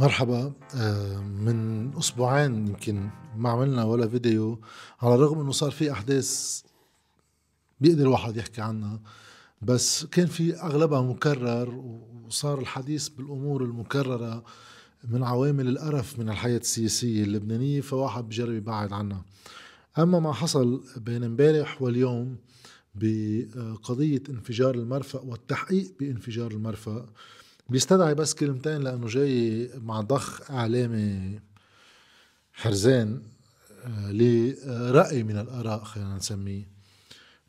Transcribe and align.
مرحبا. 0.00 0.52
آه، 0.74 1.18
من 1.20 1.90
أسبوعين 1.98 2.66
يمكن 2.66 3.08
ما 3.36 3.50
عملنا 3.50 3.84
ولا 3.84 4.08
فيديو 4.08 4.60
على 5.02 5.14
الرغم 5.14 5.40
إنه 5.40 5.52
صار 5.52 5.70
في 5.70 5.92
أحداث 5.92 6.62
بيقدر 7.80 8.02
الواحد 8.02 8.36
يحكي 8.36 8.60
عنها 8.60 9.00
بس 9.62 10.04
كان 10.04 10.26
في 10.26 10.54
أغلبها 10.56 11.02
مكرر 11.02 11.74
وصار 12.26 12.58
الحديث 12.58 13.08
بالأمور 13.08 13.64
المكررة 13.64 14.44
من 15.08 15.22
عوامل 15.22 15.68
القرف 15.68 16.18
من 16.18 16.28
الحياة 16.28 16.58
السياسية 16.58 17.24
اللبنانية 17.24 17.80
فواحد 17.80 18.28
بجرب 18.28 18.52
يبعد 18.54 18.92
عنها. 18.92 19.24
أما 19.98 20.20
ما 20.20 20.32
حصل 20.32 20.84
بين 20.96 21.24
امبارح 21.24 21.82
واليوم 21.82 22.36
بقضية 22.94 24.22
انفجار 24.28 24.74
المرفأ 24.74 25.20
والتحقيق 25.20 25.92
بانفجار 26.00 26.50
المرفأ 26.50 27.06
بيستدعي 27.68 28.14
بس 28.14 28.34
كلمتين 28.34 28.80
لأنه 28.82 29.06
جاي 29.06 29.70
مع 29.76 30.00
ضخ 30.00 30.50
إعلامي 30.50 31.40
حرزان 32.52 33.22
آه، 33.84 34.12
لرأي 34.12 35.22
من 35.22 35.38
الآراء 35.38 35.84
خلينا 35.84 36.16
نسميه. 36.16 36.68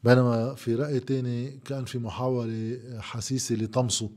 بينما 0.04 0.56
في 0.56 0.76
رأي 0.76 1.00
تاني 1.00 1.60
كان 1.66 1.86
في 1.86 1.98
محاولة 1.98 2.80
حسيسة 3.00 3.56
لطمسه. 3.56 4.10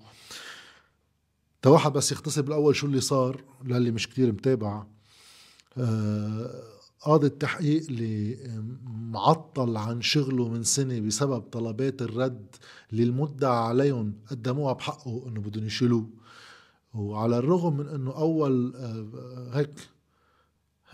واحد 1.67 1.93
بس 1.93 2.13
يختصر 2.13 2.43
بالأول 2.43 2.77
شو 2.77 2.87
اللي 2.87 3.01
صار 3.01 3.45
للي 3.65 3.91
مش 3.91 4.09
كتير 4.09 4.33
متابع. 4.33 4.85
آه، 5.79 6.63
قاضي 7.03 7.27
التحقيق 7.27 7.83
اللي 7.89 8.39
معطل 8.87 9.77
عن 9.77 10.03
شغله 10.03 10.49
من 10.49 10.63
سنة 10.63 11.01
بسبب 11.01 11.41
طلبات 11.41 12.03
الرد 12.03 12.57
اللي 12.93 13.03
المدعى 13.03 13.57
عليهم 13.57 14.15
قدموها 14.31 14.73
بحقه 14.73 15.29
إنه 15.29 15.41
بدهم 15.41 15.67
يشيلوه. 15.67 16.07
وعلى 16.95 17.39
الرغم 17.39 17.77
من 17.77 17.89
إنه 17.89 18.11
أول 18.17 18.77
آه، 18.77 19.51
هيك 19.53 19.89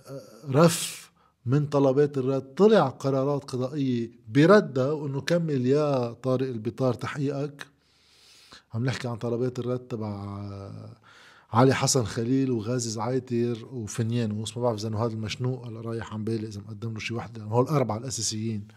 آه، 0.06 0.20
رف 0.50 1.10
من 1.46 1.66
طلبات 1.66 2.18
الرد 2.18 2.54
طلع 2.54 2.88
قرارات 2.88 3.44
قضائية 3.44 4.10
بردها 4.28 4.92
وإنه 4.92 5.20
كمل 5.20 5.66
يا 5.66 6.12
طارق 6.12 6.48
البطار 6.48 6.94
تحقيقك. 6.94 7.66
عم 8.74 8.84
نحكي 8.84 9.08
عن 9.08 9.16
طلبات 9.16 9.58
الرد 9.58 9.78
تبع 9.78 10.40
علي 11.52 11.74
حسن 11.74 12.04
خليل 12.04 12.50
وغازي 12.50 12.90
زعيتر 12.90 13.66
وفنيان 13.72 14.32
ما 14.32 14.62
بعرف 14.62 14.80
إذا 14.80 14.96
هذا 14.96 15.12
المشنوق 15.12 15.66
هلا 15.66 15.80
رايح 15.80 16.14
عم 16.14 16.24
بالي 16.24 16.46
إذا 16.46 16.60
مقدم 16.60 16.92
له 16.92 16.98
شي 16.98 17.14
وحدة. 17.14 17.42
هول 17.42 17.64
الاربعه 17.64 17.96
الأساسيين. 17.96 18.68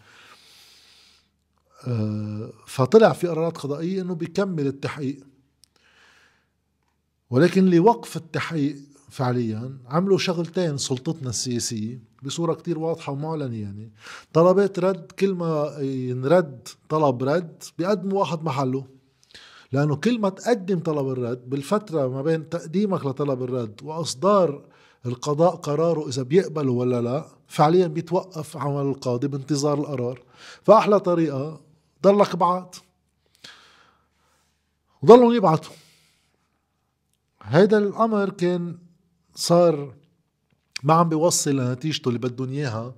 أه 1.86 2.52
فطلع 2.66 3.12
في 3.12 3.26
قرارات 3.26 3.58
قضائية 3.58 4.02
إنه 4.02 4.14
بيكمل 4.14 4.66
التحقيق. 4.66 5.26
ولكن 7.30 7.64
لوقف 7.64 8.16
التحقيق 8.16 8.76
فعليا 9.10 9.78
عملوا 9.86 10.18
شغلتين 10.18 10.76
سلطتنا 10.76 11.30
السياسية 11.30 12.02
بصورة 12.22 12.54
كتير 12.54 12.78
واضحة 12.78 13.12
ومعلنة 13.12 13.56
يعني. 13.56 13.92
طلبات 14.32 14.78
رد 14.78 15.12
كل 15.12 15.34
ما 15.34 15.76
ينرد 15.80 16.68
طلب 16.88 17.22
رد 17.22 17.62
بيقدموا 17.78 18.20
واحد 18.20 18.42
محله. 18.42 18.86
لأنه 19.72 19.96
كل 19.96 20.20
ما 20.20 20.28
تقدم 20.28 20.78
طلب 20.78 21.08
الرد 21.08 21.50
بالفترة 21.50 22.08
ما 22.08 22.22
بين 22.22 22.48
تقديمك 22.48 23.06
لطلب 23.06 23.42
الرد 23.42 23.80
وإصدار 23.82 24.64
القضاء 25.06 25.56
قراره 25.56 26.08
إذا 26.08 26.22
بيقبله 26.22 26.72
ولا 26.72 27.00
لا 27.00 27.26
فعليا 27.46 27.86
بيتوقف 27.86 28.56
عمل 28.56 28.80
القاضي 28.80 29.28
بانتظار 29.28 29.78
القرار. 29.78 30.22
فأحلى 30.62 31.00
طريقة 31.00 31.60
ضلك 32.02 32.36
بعت. 32.36 32.76
وضلهم 35.02 35.32
يبعتوا. 35.32 35.74
هيدا 37.42 37.78
الأمر 37.78 38.30
كان 38.30 38.78
صار 39.34 39.94
ما 40.82 40.94
عم 40.94 41.08
بيوصل 41.08 41.56
لنتيجته 41.56 42.08
اللي 42.08 42.18
بدهم 42.18 42.48
إياها 42.48 42.94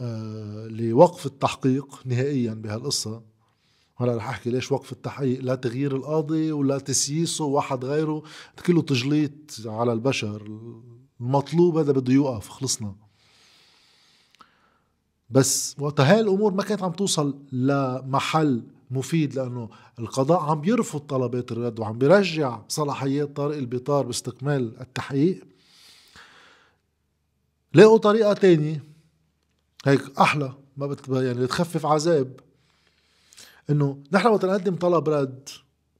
آه 0.00 0.66
لوقف 0.66 1.26
التحقيق 1.26 2.00
نهائيا 2.04 2.54
بهالقصة. 2.54 3.22
هلا 3.98 4.16
رح 4.16 4.28
احكي 4.28 4.50
ليش 4.50 4.72
وقف 4.72 4.92
التحقيق؟ 4.92 5.40
لا 5.42 5.54
تغيير 5.54 5.96
القاضي 5.96 6.52
ولا 6.52 6.78
تسييسه 6.78 7.44
واحد 7.44 7.84
غيره. 7.84 8.22
كله 8.66 8.82
تجليط 8.82 9.32
على 9.66 9.92
البشر. 9.92 10.42
المطلوب 11.20 11.78
هذا 11.78 11.92
بده 11.92 12.12
يوقف 12.12 12.48
خلصنا. 12.48 12.94
بس 15.30 15.76
وقتها 15.78 16.12
هاي 16.14 16.20
الأمور 16.20 16.54
ما 16.54 16.62
كانت 16.62 16.82
عم 16.82 16.92
توصل 16.92 17.38
لمحل 17.52 18.62
مفيد 18.90 19.34
لأنه 19.34 19.70
القضاء 19.98 20.40
عم 20.40 20.64
يرفض 20.64 21.00
طلبات 21.00 21.52
الرد 21.52 21.80
وعم 21.80 21.98
بيرجع 21.98 22.60
صلاحيات 22.68 23.36
طارق 23.36 23.56
البطار 23.56 24.06
باستكمال 24.06 24.80
التحقيق. 24.80 25.44
لاقوا 27.74 27.98
طريقة 27.98 28.32
تانية. 28.32 28.84
هيك 29.86 30.18
أحلى 30.20 30.52
ما 30.76 30.86
بت 30.86 31.08
يعني 31.08 31.40
بتخفف 31.40 31.86
عذاب. 31.86 32.40
إنه 33.70 34.02
نحن 34.12 34.28
وقت 34.28 34.44
نقدم 34.44 34.74
طلب 34.74 35.08
رد 35.08 35.48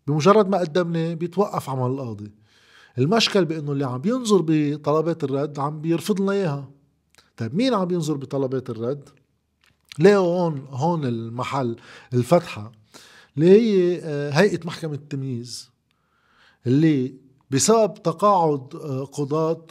بمجرد 0.06 0.48
ما 0.48 0.58
قدمنا 0.58 1.14
بيتوقف 1.14 1.70
عمل 1.70 1.86
القاضي. 1.90 2.32
المشكل 2.98 3.44
بإنه 3.44 3.72
اللي 3.72 3.86
عم 3.86 3.98
بينظر 3.98 4.44
بطلبات 4.46 5.24
الرد 5.24 5.58
عم 5.58 5.80
بيرفض 5.80 6.20
لنا 6.20 6.32
إياها. 6.32 6.70
طيب 7.36 7.54
مين 7.54 7.74
عم 7.74 7.90
ينظر 7.90 8.14
بطلبات 8.14 8.70
الرد؟ 8.70 9.08
لقوا 9.98 10.40
هون 10.40 10.66
هون 10.70 11.04
المحل 11.04 11.76
الفتحة؟ 12.14 12.72
اللي 13.36 13.50
هي 13.50 14.00
آه، 14.02 14.30
هيئة 14.30 14.66
محكمة 14.66 14.94
التمييز 14.94 15.70
اللي 16.66 17.14
بسبب 17.50 17.94
تقاعد 17.94 18.74
آه، 18.74 19.04
قضاة 19.04 19.66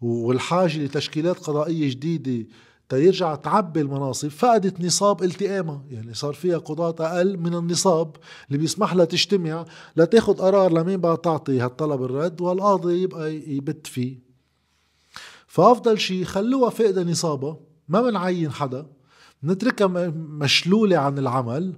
والحاجة 0.00 0.84
لتشكيلات 0.84 1.38
قضائية 1.38 1.90
جديدة 1.90 2.48
تيرجع 2.88 3.34
تعبي 3.34 3.80
المناصب 3.80 4.28
فقدت 4.28 4.80
نصاب 4.80 5.22
التئامها 5.22 5.84
يعني 5.90 6.14
صار 6.14 6.34
فيها 6.34 6.58
قضاة 6.58 6.94
أقل 7.06 7.38
من 7.38 7.54
النصاب 7.54 8.16
اللي 8.48 8.58
بيسمح 8.58 8.94
لها 8.94 9.04
تجتمع 9.04 9.64
لتاخد 9.96 10.40
قرار 10.40 10.72
لمين 10.72 11.00
بقى 11.00 11.16
تعطي 11.16 11.60
هالطلب 11.60 12.02
الرد 12.02 12.40
والقاضي 12.40 13.02
يبقى 13.02 13.34
يبت 13.34 13.86
فيه. 13.86 14.18
فأفضل 15.46 15.98
شيء 15.98 16.24
خلوها 16.24 16.70
فاقدة 16.70 17.02
نصابها 17.02 17.56
ما 17.88 18.02
بنعين 18.02 18.50
حدا 18.50 18.86
نتركها 19.44 19.86
مشلولة 20.16 20.96
عن 20.96 21.18
العمل. 21.18 21.74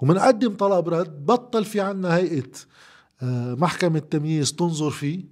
ومنقدم 0.00 0.54
طلب 0.56 0.88
رد 0.88 1.26
بطل 1.26 1.64
في 1.64 1.80
عنا 1.80 2.16
هيئة 2.16 2.50
آه، 3.22 3.54
محكمة 3.54 3.98
تمييز 3.98 4.52
تنظر 4.52 4.90
فيه. 4.90 5.24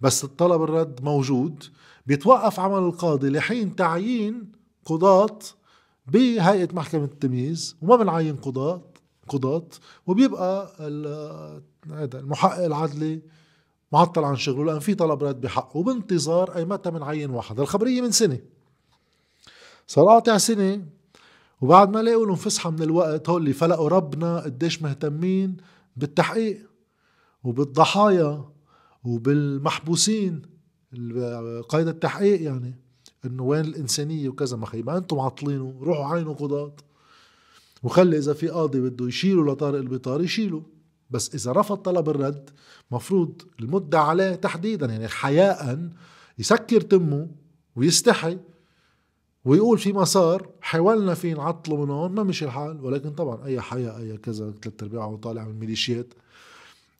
بس 0.00 0.24
الطلب 0.24 0.62
الرد 0.62 1.00
موجود. 1.04 1.64
بيتوقف 2.06 2.60
عمل 2.60 2.78
القاضي 2.78 3.30
لحين 3.30 3.76
تعيين 3.76 4.52
قضاة 4.84 5.38
بهيئة 6.06 6.68
محكمة 6.74 7.04
التمييز 7.04 7.76
وما 7.82 7.96
بنعين 7.96 8.36
قضاة 8.36 8.82
قضاة 9.28 9.66
وبيبقى 10.06 10.72
هذا 11.92 12.18
المحقق 12.20 12.64
العدلي 12.64 13.20
معطل 13.92 14.24
عن 14.24 14.36
شغله 14.36 14.64
لأن 14.64 14.78
في 14.78 14.94
طلب 14.94 15.24
رد 15.24 15.40
بحقه 15.40 15.76
وبانتظار 15.76 16.56
أي 16.56 16.64
متى 16.64 16.90
بنعين 16.90 17.30
واحد. 17.30 17.60
الخبرية 17.60 18.00
من 18.00 18.10
سنة. 18.10 18.38
صار 19.86 20.06
قاطع 20.06 20.36
سنة 20.38 20.84
وبعد 21.60 21.90
ما 21.90 22.02
لاقوا 22.02 22.26
لهم 22.26 22.36
فسحة 22.36 22.70
من 22.70 22.82
الوقت 22.82 23.28
هول 23.28 23.40
اللي 23.40 23.52
فلقوا 23.52 23.88
ربنا 23.88 24.40
قديش 24.40 24.82
مهتمين 24.82 25.56
بالتحقيق 25.96 26.70
وبالضحايا 27.44 28.44
وبالمحبوسين. 29.04 30.42
قيد 31.68 31.88
التحقيق 31.88 32.42
يعني 32.42 32.74
إنه 33.24 33.42
وين 33.42 33.64
الإنسانية 33.64 34.28
وكذا 34.28 34.56
ما 34.56 34.66
خي 34.66 34.82
ما 34.82 34.96
أنتم 34.96 35.16
معطلينه 35.16 35.78
روحوا 35.80 36.14
عينوا 36.14 36.34
قضاة. 36.34 36.72
وخلي 37.82 38.18
إذا 38.18 38.32
في 38.32 38.48
قاضي 38.48 38.80
بده 38.80 39.08
يشيله 39.08 39.52
لطارق 39.52 39.78
البطار 39.78 40.22
يشيله 40.22 40.62
بس 41.10 41.34
إذا 41.34 41.52
رفض 41.52 41.76
طلب 41.76 42.08
الرد 42.08 42.50
مفروض 42.90 43.42
المدة 43.60 44.00
عليه 44.00 44.34
تحديدا 44.34 44.86
يعني 44.86 45.08
حياء 45.08 45.88
يسكر 46.38 46.80
تمه 46.80 47.28
ويستحي 47.76 48.38
ويقول 49.44 49.78
في 49.78 49.92
مسار 49.92 50.48
حاولنا 50.60 51.14
فيه 51.14 51.34
نعطله 51.34 51.84
من 51.84 51.90
هون 51.90 52.12
ما 52.12 52.22
مشي 52.22 52.44
الحال. 52.44 52.84
ولكن 52.84 53.10
طبعا 53.10 53.44
أي 53.44 53.60
حياء 53.60 53.98
أي 53.98 54.16
كذا 54.16 54.54
ثلاث 54.62 54.82
ارباعه 54.82 55.16
طالع 55.16 55.44
من 55.44 55.50
الميليشيات 55.50 56.14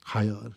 حياء. 0.05 0.53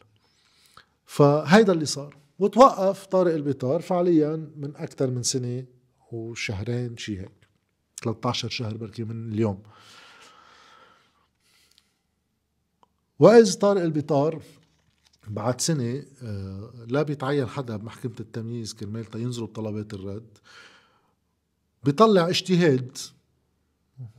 فهيدا 1.06 1.74
اللي 1.74 1.86
صار. 1.86 2.23
وتوقف 2.40 3.06
طارق 3.06 3.34
البطار 3.34 3.82
فعليا 3.82 4.52
من 4.56 4.76
أكثر 4.76 5.10
من 5.10 5.24
سنة 5.24 5.66
وشهرين 6.12 6.98
شي 6.98 7.20
هيك. 7.20 7.48
13 8.04 8.50
شهر 8.50 8.78
بركي 8.78 9.04
من 9.04 9.32
اليوم. 9.32 9.64
وإذ 13.20 13.54
طارق 13.54 13.82
البطار 13.82 14.42
بعد 15.28 15.62
سنة 15.62 16.04
آه، 16.24 16.86
لا 16.88 17.02
بيتعين 17.04 17.46
حدا 17.46 17.78
بمحكمة 17.78 18.16
التمييز 18.20 18.74
كرمال 18.74 19.06
ينزلوا 19.16 19.48
بطلبات 19.48 19.94
الرد 19.94 20.38
بيطلع 21.84 22.30
اجتهاد. 22.30 22.98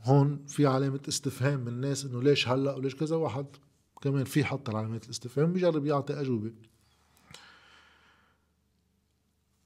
هون 0.03 0.45
في 0.47 0.65
علامة 0.65 0.99
استفهام 1.07 1.59
من 1.59 1.67
الناس 1.67 2.05
إنه 2.05 2.23
ليش 2.23 2.47
هلأ 2.47 2.75
وليش 2.75 2.95
كذا 2.95 3.15
واحد 3.15 3.45
كمان 4.01 4.23
في 4.23 4.45
حط 4.45 4.75
علامات 4.75 5.05
الاستفهام 5.05 5.53
بيجرب 5.53 5.85
يعطي 5.85 6.21
أجوبة. 6.21 6.51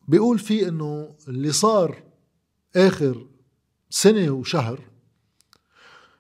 بيقول 0.10 0.40
فيه 0.40 0.68
إنه 0.68 1.16
اللي 1.28 1.52
صار 1.52 2.04
آخر 2.76 3.28
سنة 3.90 4.30
وشهر 4.32 4.80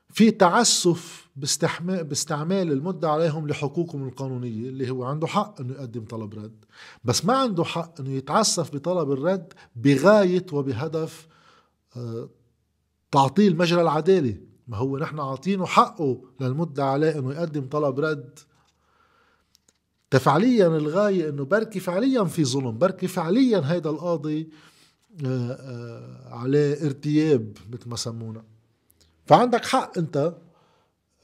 في 0.10 0.32
تعسف 0.32 1.30
باستعمال 1.36 2.72
المدة 2.72 3.10
عليهم 3.10 3.48
لحقوقهم 3.48 4.08
القانونية 4.08 4.70
اللي 4.70 4.90
هو 4.90 5.04
عنده 5.04 5.28
حق 5.28 5.62
إنه 5.62 5.74
يقدم 5.74 6.06
طلب 6.06 6.34
رد. 6.34 6.66
بس 7.04 7.26
ما 7.26 7.34
عنده 7.34 7.64
حق 7.64 8.02
إنه 8.02 8.10
يتعسف 8.10 8.76
بطلب 8.76 9.12
الرد 9.12 9.54
بغاية 9.76 10.46
وبهدف 10.52 11.28
آه، 11.98 12.30
تعطيل 13.12 13.58
مجرى 13.58 13.82
العدالة. 13.82 14.38
ما 14.68 14.78
هو 14.78 14.98
نحن 14.98 15.20
عاطينه 15.20 15.66
حقه 15.66 16.22
للمدة 16.40 16.86
عليه 16.86 17.20
إنه 17.20 17.32
يقدم 17.34 17.68
طلب 17.68 18.00
رد. 18.00 18.40
فعليا 20.18 20.68
الغاية 20.68 21.30
إنه 21.30 21.46
بركي 21.46 21.80
فعليا 21.80 22.24
في 22.24 22.46
ظلم 22.46 22.78
بركي 22.78 23.08
فعليا 23.08 23.62
هيدا 23.66 23.90
القاضي 23.90 24.50
آه، 25.26 25.52
آه، 25.52 26.36
عليه 26.36 26.86
ارتياب 26.86 27.58
مثل 27.72 27.90
ما 27.90 27.96
سمونا. 27.96 28.44
فعندك 29.26 29.66
حق 29.66 29.98
أنت 29.98 30.36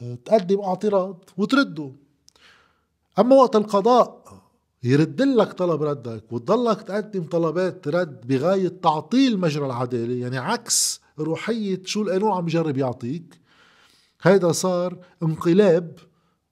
آه، 0.02 0.16
تقدم 0.26 0.60
اعتراض 0.60 1.24
وترده. 1.38 1.92
أما 3.20 3.36
وقت 3.36 3.56
القضاء 3.56 4.26
يرد 4.84 5.22
لك 5.22 5.54
طلب 5.54 5.84
ردك 5.84 6.24
وتضلك 6.32 6.82
تقدم 6.82 7.24
طلبات 7.24 7.88
رد 7.88 8.28
بغاية 8.28 8.68
تعطيل 8.68 9.40
مجرى 9.40 9.66
العدالة 9.66 10.14
يعني 10.14 10.38
عكس 10.38 11.02
روحية 11.20 11.82
شو 11.86 12.02
القانون 12.02 12.32
عم 12.32 12.48
يجرب 12.48 12.78
يعطيك 12.78 13.40
هيدا 14.22 14.52
صار 14.52 14.98
انقلاب 15.24 16.00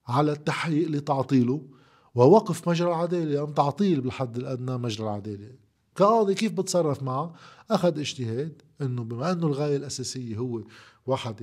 على 0.08 0.32
التحقيق 0.32 0.88
لتعطيله. 0.88 1.73
ووقف 2.14 2.68
مجرى 2.68 2.88
العدالة 2.88 3.44
أم 3.44 3.52
تعطيل 3.52 4.00
بالحد 4.00 4.36
الأدنى 4.36 4.78
مجرى 4.78 5.06
العدالة. 5.06 5.50
كقاضي 5.96 6.34
كيف 6.34 6.52
بتصرف 6.52 7.02
معه؟ 7.02 7.34
أخذ 7.70 7.98
اجتهاد 7.98 8.62
أنه 8.80 9.04
بما 9.04 9.32
أنه 9.32 9.46
الغاية 9.46 9.76
الأساسية 9.76 10.36
هو 10.36 10.62
واحد 11.06 11.42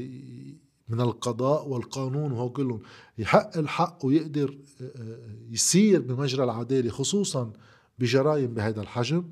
من 0.89 1.01
القضاء 1.01 1.67
والقانون 1.67 2.31
وهو 2.31 2.49
كلهم 2.49 2.81
يحق 3.17 3.57
الحق 3.57 4.05
ويقدر 4.05 4.57
آه، 4.81 4.91
آه، 4.95 5.17
يسير 5.49 6.01
بمجرى 6.01 6.43
العدالة 6.43 6.89
خصوصا 6.89 7.53
بجرائم 7.99 8.53
بهذا 8.53 8.81
الحجم 8.81 9.23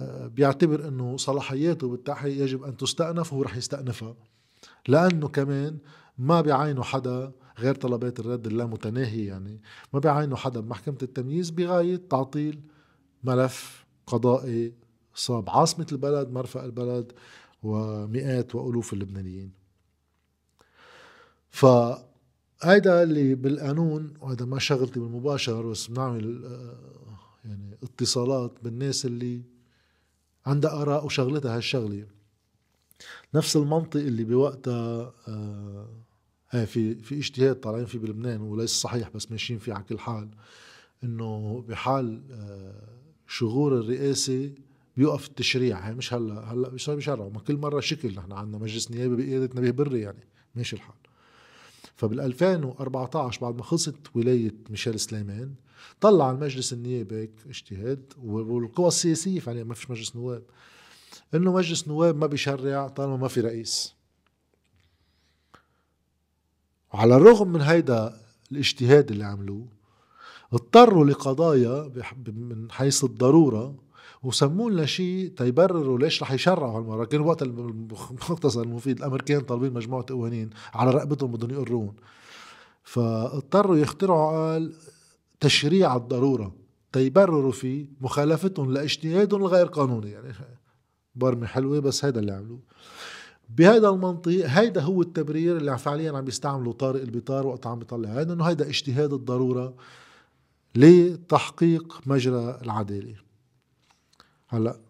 آه، 0.00 0.26
بيعتبر 0.26 0.88
إنه 0.88 1.16
صلاحياته 1.16 1.88
بالتحقيق 1.88 2.42
يجب 2.44 2.64
أن 2.64 2.76
تستأنف 2.76 3.32
وهو 3.32 3.42
رح 3.42 3.56
يستأنفها. 3.56 4.14
لأنه 4.88 5.28
كمان 5.28 5.78
ما 6.18 6.40
بيعينوا 6.40 6.84
حدا 6.84 7.32
غير 7.58 7.74
طلبات 7.74 8.20
الرد 8.20 8.46
اللامتناهية 8.46 9.28
يعني. 9.28 9.60
ما 9.92 10.00
بيعينوا 10.00 10.36
حدا 10.36 10.60
بمحكمة 10.60 10.98
التمييز 11.02 11.50
بغاية 11.50 11.96
تعطيل 12.10 12.60
ملف 13.24 13.86
قضائي 14.06 14.74
صاب 15.14 15.50
عاصمة 15.50 15.86
البلد 15.92 16.30
مرفأ 16.30 16.64
البلد 16.64 17.12
ومئات 17.62 18.54
وألوف 18.54 18.92
اللبنانيين. 18.92 19.52
فهيدا 21.50 23.02
اللي 23.02 23.34
بالقانون 23.34 24.14
وهذا 24.20 24.44
ما 24.44 24.58
شغلتي 24.58 25.00
بالمباشر 25.00 25.70
بس 25.70 25.86
بنعمل 25.86 26.44
آه، 26.44 27.48
يعني 27.48 27.78
اتصالات 27.82 28.52
بالناس 28.62 29.06
اللي 29.06 29.42
عندها 30.46 30.82
آراء 30.82 31.06
وشغلتها 31.06 31.56
هالشغلة. 31.56 32.06
نفس 33.34 33.56
المنطق 33.56 34.00
اللي 34.00 34.24
بوقتها 34.24 35.14
آه 35.28 35.88
في 36.50 36.94
في 36.94 37.18
اجتهاد 37.18 37.60
طالعين 37.60 37.86
فيه 37.86 37.98
بلبنان 37.98 38.40
وليس 38.40 38.70
صحيح 38.70 39.08
بس 39.08 39.30
ماشيين 39.30 39.58
فيه 39.58 39.72
على 39.72 39.84
كل 39.84 39.98
حال 39.98 40.28
إنه 41.04 41.64
بحال 41.68 42.22
آه 42.30 43.00
شغور 43.28 43.78
الرئاسة 43.78 44.50
بيوقف 44.96 45.26
التشريع. 45.26 45.78
هي 45.78 45.94
مش 45.94 46.14
هلا 46.14 46.52
هلا 46.52 46.70
مش 46.70 46.90
بيشرعوا. 46.90 47.30
ما 47.30 47.40
كل 47.40 47.56
مرة 47.56 47.80
شكل 47.80 48.14
نحن 48.14 48.32
عندنا 48.32 48.58
مجلس 48.58 48.90
نيابي 48.90 49.16
بقيادة 49.16 49.60
نبيه 49.60 49.70
بري 49.70 50.00
يعني 50.00 50.24
ماشي 50.54 50.76
الحال. 50.76 50.94
فبال 51.96 52.20
2014 52.20 53.40
بعد 53.40 53.56
ما 53.56 53.62
خلصت 53.62 53.96
ولاية 54.14 54.54
ميشيل 54.70 55.00
سليمان 55.00 55.54
طلع 56.00 56.30
المجلس 56.30 56.72
النيابي 56.72 57.30
اجتهاد 57.48 58.12
والقوى 58.22 58.88
السياسية 58.88 59.40
فعليا 59.40 59.64
ما 59.64 59.74
فيش 59.74 59.90
مجلس 59.90 60.16
نواب. 60.16 60.42
إنه 61.34 61.52
مجلس 61.52 61.88
نواب 61.88 62.16
ما 62.16 62.26
بيشرع 62.26 62.88
طالما 62.88 63.16
ما 63.16 63.28
في 63.28 63.40
رئيس. 63.40 63.94
وعلى 66.94 67.16
الرغم 67.16 67.48
من 67.48 67.60
هيدا 67.60 68.20
الاجتهاد 68.52 69.10
اللي 69.10 69.24
عملوه 69.24 69.66
اضطروا 70.52 71.04
لقضايا 71.04 71.92
من 72.26 72.70
حيث 72.70 73.04
الضرورة 73.04 73.74
وسموا 74.22 74.70
لنا 74.70 74.86
شيء 74.86 75.28
تيبرروا 75.36 75.98
ليش 75.98 76.22
رح 76.22 76.32
يشرعوا 76.32 76.78
هالمرة. 76.78 77.04
كان 77.04 77.20
وقت 77.20 77.42
المختصر 77.42 78.62
المفيد 78.62 78.98
الأمريكان 78.98 79.40
طالبين 79.40 79.72
مجموعة 79.72 80.04
قوانين 80.08 80.50
على 80.74 80.90
رقبتهم 80.90 81.32
بدهم 81.32 81.50
يقرون. 81.50 81.94
فاضطروا 82.82 83.76
يخترعوا 83.76 84.52
قال 84.52 84.74
تشريع 85.40 85.96
الضرورة 85.96 86.54
تيبرروا 86.92 87.52
فيه 87.52 87.86
مخالفتهم 88.00 88.72
لإجتهادهم 88.72 89.40
الغير 89.40 89.66
قانوني. 89.66 90.10
يعني 90.10 90.32
برمي 91.14 91.46
حلوة 91.46 91.80
بس 91.80 92.04
هيدا 92.04 92.20
اللي 92.20 92.32
عملوه. 92.32 92.60
بهذا 93.56 93.88
المنطق 93.88 94.32
هيدا 94.46 94.80
هو 94.80 95.02
التبرير 95.02 95.56
اللي 95.56 95.78
فعليا 95.78 96.16
عم 96.16 96.28
يستعمله 96.28 96.72
طارق 96.72 97.00
البطار 97.00 97.46
وقت 97.46 97.66
عم 97.66 97.80
يطلع 97.80 98.08
هذا 98.08 98.32
إنه 98.32 98.44
هيدا 98.44 98.68
اجتهاد 98.68 99.12
الضرورة 99.12 99.74
لتحقيق 100.74 102.00
مجرى 102.06 102.58
العدالة. 102.62 103.14
هلأ 104.48 104.80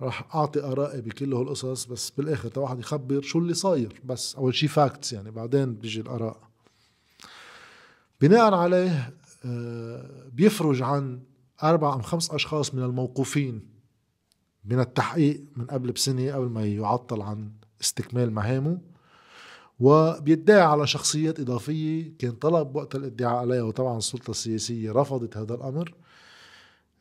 راح 0.00 0.34
أعطي 0.34 0.60
آرائي 0.60 1.00
بكل 1.00 1.34
هالقصص 1.34 1.84
بس 1.84 2.10
بالآخر 2.10 2.48
تا 2.48 2.60
واحد 2.60 2.78
يخبر 2.78 3.22
شو 3.22 3.38
اللي 3.38 3.54
صاير. 3.54 4.00
بس 4.04 4.36
أول 4.36 4.54
شيء 4.54 4.68
فاكتس 4.68 5.12
يعني 5.12 5.30
بعدين 5.30 5.74
بيجي 5.74 6.00
الآراء. 6.00 6.40
بناء 8.20 8.54
عليه 8.54 9.14
آه، 9.44 10.28
بيفرج 10.32 10.82
عن 10.82 11.20
أربع 11.62 11.94
أم 11.94 12.02
خمس 12.02 12.30
أشخاص 12.30 12.74
من 12.74 12.82
الموقوفين. 12.82 13.71
من 14.64 14.80
التحقيق 14.80 15.44
من 15.56 15.66
قبل 15.66 15.92
بسنة 15.92 16.32
قبل 16.32 16.46
ما 16.48 16.66
يعطل 16.66 17.22
عن 17.22 17.52
استكمال 17.80 18.32
مهامه 18.32 18.78
وبيدعي 19.80 20.60
على 20.60 20.86
شخصيات 20.86 21.40
إضافية 21.40 22.12
كان 22.18 22.32
طلب 22.32 22.76
وقت 22.76 22.94
الادعاء 22.94 23.36
عليها 23.36 23.62
وطبعا 23.62 23.98
السلطة 23.98 24.30
السياسية 24.30 24.92
رفضت 24.92 25.36
هذا 25.36 25.54
الأمر. 25.54 25.94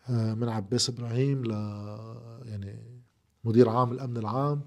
آه، 0.10 0.34
من 0.34 0.50
عباس 0.50 0.90
إبراهيم 0.90 1.44
ل 1.44 1.52
يعني 2.46 3.02
مدير 3.44 3.70
عام 3.70 3.92
الأمن 3.92 4.18
العام 4.18 4.62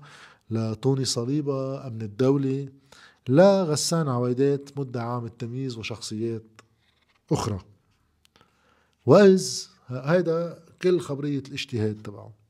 لتوني 0.51 1.05
صليبة 1.05 1.87
أمن 1.87 2.03
الدولي 2.03 2.73
لغسان 3.29 4.09
عويدات 4.09 4.79
مدعي 4.79 5.05
عام 5.05 5.25
التمييز 5.25 5.79
وشخصيات 5.79 6.61
أخرى. 7.33 7.61
وإذ 9.07 9.67
هيدا 9.87 10.65
كل 10.83 11.01
خبرية 11.01 11.43
الاجتهاد 11.49 12.03
تبعه 12.03 12.44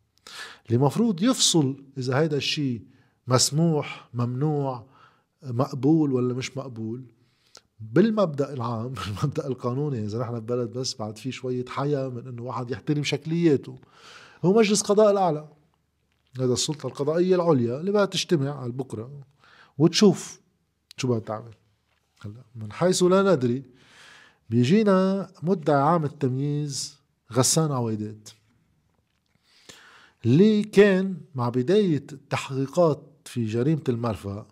اللي 0.67 0.79
مفروض 0.79 1.23
يفصل 1.23 1.85
إذا 1.99 2.19
هيدا 2.19 2.37
الشيء 2.37 2.83
مسموح 3.27 4.09
ممنوع 4.15 4.87
مقبول 5.43 6.13
ولا 6.13 6.35
مش 6.35 6.57
مقبول. 6.57 7.05
بالمبدأ 7.81 8.53
العام 8.53 8.89
بالمبدأ 9.23 9.47
القانوني 9.47 10.05
إذا 10.05 10.19
نحن 10.19 10.41
ببلد 10.41 10.71
بس 10.71 10.95
بعد 10.95 11.19
في 11.19 11.33
شوية 11.33 11.65
حيا 11.69 12.09
من 12.09 12.29
إنه 12.29 12.43
واحد 12.43 12.71
يحترم 12.71 13.05
شكلياته 13.05 13.79
هو 14.45 14.53
مجلس 14.53 14.83
قضاء 14.83 15.11
الأعلى. 15.11 15.49
هذا 16.41 16.53
السلطة 16.53 16.87
القضائية 16.87 17.35
العليا 17.35 17.81
اللي 17.81 17.91
بدها 17.91 18.05
تجتمع 18.05 18.61
على 18.61 18.73
بكره 18.73 19.11
وتشوف 19.79 20.41
شو 20.97 21.09
بدها 21.09 21.19
تعمل. 21.19 21.55
هلا 22.21 22.43
من 22.55 22.73
حيث 22.73 23.03
لا 23.03 23.35
ندري 23.35 23.63
بيجينا 24.51 25.29
مدعي 25.43 25.83
عام 25.83 26.05
التمييز 26.05 26.99
غسان 27.33 27.73
عويدات. 27.73 28.29
اللي 30.25 30.63
كان 30.63 31.17
مع 31.35 31.49
بداية 31.49 32.07
التحقيقات 32.13 33.03
في 33.25 33.47
جريمة 33.47 33.83
المرفأ 33.89 34.47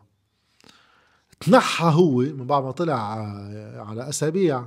تنحى 1.40 1.84
هو 1.84 2.16
من 2.16 2.46
بعد 2.46 2.62
ما 2.62 2.70
طلع 2.70 2.94
على 3.88 4.08
أسابيع 4.08 4.66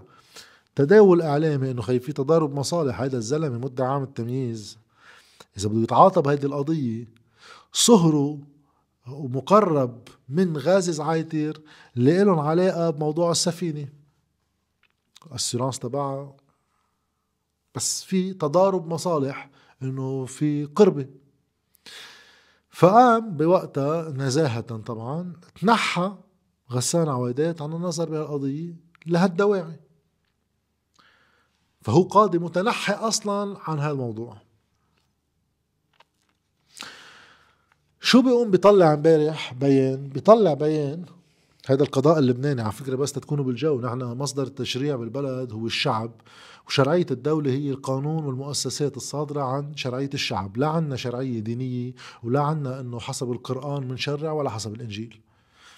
تداول 0.75 1.21
إعلامي 1.21 1.71
إنه 1.71 1.81
خي 1.81 1.99
في 1.99 2.13
تضارب 2.13 2.55
مصالح 2.55 3.01
هذا 3.01 3.17
الزلمة 3.17 3.57
مدة 3.57 3.85
عام 3.85 4.03
التمييز. 4.03 4.77
إذا 5.57 5.69
بده 5.69 5.83
يتعاطى 5.83 6.21
بهيدي 6.21 6.47
القضية 6.47 7.07
صهره 7.73 8.39
ومقرب 9.07 10.01
من 10.29 10.57
غازي 10.57 10.91
زعايتر 10.91 11.61
اللي 11.97 12.23
لهم 12.23 12.39
علاقة 12.39 12.89
بموضوع 12.89 13.31
السفينة. 13.31 13.87
السيرانس 15.33 15.79
تبعها. 15.79 16.35
بس 17.75 18.03
في 18.03 18.33
تضارب 18.33 18.87
مصالح 18.87 19.49
إنه 19.81 20.25
في 20.25 20.65
قربة. 20.65 21.07
فقام 22.69 23.37
بوقتها 23.37 24.09
نزاهة 24.09 24.77
طبعا 24.77 25.33
تنحى 25.61 26.15
غسان 26.71 27.09
عويدات 27.09 27.61
عن 27.61 27.73
النظر 27.73 28.09
بهالقضية 28.09 28.75
لهالدواعي. 29.05 29.79
فهو 31.81 32.03
قاضي 32.03 32.37
متنحي 32.37 32.93
أصلا 32.93 33.57
عن 33.61 33.79
هالموضوع. 33.79 34.37
شو 38.01 38.21
بيقوم 38.21 38.51
بيطلع 38.51 38.93
امبارح 38.93 39.53
بيان؟ 39.53 40.07
بيطلع 40.09 40.53
بيان 40.53 41.05
هذا 41.67 41.83
القضاء 41.83 42.19
اللبناني. 42.19 42.61
على 42.61 42.71
فكرة 42.71 42.95
بس 42.95 43.11
تكونوا 43.11 43.45
بالجو 43.45 43.81
نحن 43.81 44.03
مصدر 44.03 44.43
التشريع 44.43 44.95
بالبلد 44.95 45.51
هو 45.51 45.65
الشعب. 45.65 46.11
وشرعية 46.67 47.05
الدولة 47.11 47.51
هي 47.51 47.69
القانون 47.69 48.25
والمؤسسات 48.25 48.97
الصادرة 48.97 49.41
عن 49.41 49.75
شرعية 49.75 50.09
الشعب 50.13 50.57
لا 50.57 50.67
عنا 50.67 50.95
شرعية 50.95 51.39
دينية 51.39 51.93
ولا 52.23 52.41
عنا 52.41 52.79
إنه 52.79 52.99
حسب 52.99 53.31
القرآن 53.31 53.87
منشرع 53.87 54.31
ولا 54.31 54.49
حسب 54.49 54.75
الإنجيل. 54.75 55.21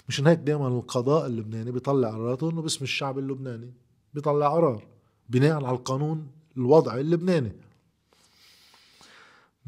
مشان 0.10 0.28
هيك 0.28 0.40
دائما 0.40 0.68
القضاء 0.68 1.28
اللبناني 1.28 1.72
بيطلع 1.72 2.10
قراراته 2.10 2.50
إنه 2.50 2.62
باسم 2.62 2.84
الشعب 2.84 3.20
اللبناني 3.20 3.74
بيطلع 4.14 4.54
قرار 4.54 4.88
بناء 5.30 5.56
على 5.66 5.76
القانون 5.76 6.28
الوضعي 6.58 7.02
اللبناني. 7.02 7.52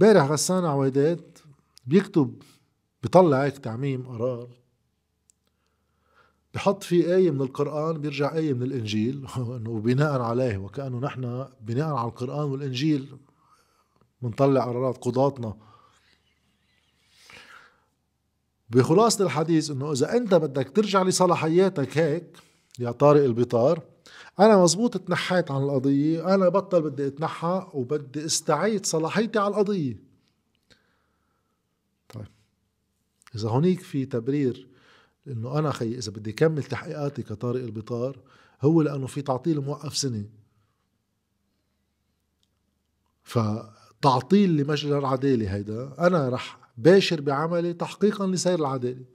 امبارح 0.02 0.32
غسان 0.32 0.66
عويدات 0.66 1.40
بيكتب 1.88 2.44
بيطلع 3.04 3.44
هيك 3.44 3.58
تعميم 3.58 4.08
قرار 4.08 4.59
بحط 6.54 6.84
فيه 6.84 7.16
آية 7.16 7.32
من 7.32 7.42
القرآن 7.42 8.02
بيرجع 8.02 8.36
آية 8.36 8.54
من 8.54 8.64
الإنجيل. 8.64 9.28
إنه 9.58 9.80
بناء 9.80 10.22
عليه 10.22 10.58
وكأنه 10.58 11.00
نحن 11.00 11.48
بناء 11.62 11.94
على 11.94 12.08
القرآن 12.08 12.52
والإنجيل 12.52 13.18
بنطلع 14.22 14.66
قرارات 14.66 14.98
قضاتنا. 14.98 15.58
بخلاصة 18.70 19.26
الحديث 19.26 19.72
إنه 19.72 19.92
إذا 19.92 20.18
أنت 20.18 20.34
بدك 20.34 20.70
ترجع 20.70 21.04
لصلاحياتك 21.04 21.98
هيك 21.98 22.38
يا 22.80 22.92
طارق 22.92 23.24
البطار 23.24 23.82
أنا 24.40 24.64
مزبوط 24.64 24.98
تنحيت 24.98 25.52
عن 25.52 25.64
القضية 25.64 26.36
أنا 26.36 26.50
بطل 26.50 26.82
بدي 26.82 27.08
أتنحى 27.08 27.68
وبدي 27.74 28.26
استعيد 28.26 28.86
صلاحيتي 28.86 29.40
على 29.40 29.48
القضية. 29.48 30.00
طيب 32.10 32.28
إذا 33.36 33.50
هونيك 33.50 33.80
في 33.80 34.06
تبرير 34.06 34.69
انه 35.28 35.60
أنا 35.60 35.72
خي 35.72 35.98
إذا 35.98 36.12
بدي 36.12 36.32
كمل 36.32 36.64
تحقيقاتي 36.64 37.24
كطارق 37.24 37.64
البطار 37.64 38.20
هو 38.62 38.82
لأنه 38.82 39.08
في 39.08 39.22
تعطيل 39.22 39.60
موقف 39.62 39.98
سنة. 39.98 40.26
فتعطيل 43.24 44.58
لمجرى 44.58 44.98
العدالة 44.98 45.56
هيدا 45.56 45.94
أنا 46.00 46.30
رح 46.30 46.60
باشر 46.78 47.22
بعملي 47.22 47.74
تحقيقا 47.74 48.28
لسير 48.28 48.60
العدالة. 48.60 49.06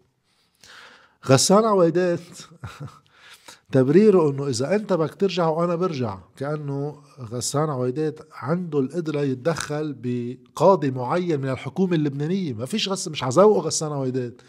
غسان 1.27 1.65
عويدات 1.65 2.21
تبريره 3.73 4.31
إنه 4.31 4.49
إذا 4.49 4.75
أنت 4.75 4.93
بدك 4.93 5.15
ترجع 5.15 5.49
وأنا 5.49 5.75
برجع 5.75 6.19
كأنه 6.37 7.03
غسان 7.21 7.71
عويدات 7.71 8.21
عنده 8.33 8.81
القدرة 8.81 9.21
يتدخل 9.21 9.97
بقاضي 9.99 10.91
معين 10.91 11.41
من 11.41 11.49
الحكومة 11.49 11.97
اللبنانية. 11.97 12.53
ما 12.53 12.67
فيش 12.67 12.89
غس 12.89 13.09
مش 13.09 13.25
عزوقه 13.25 13.61
غسان 13.61 13.93
عويدات. 13.93 14.43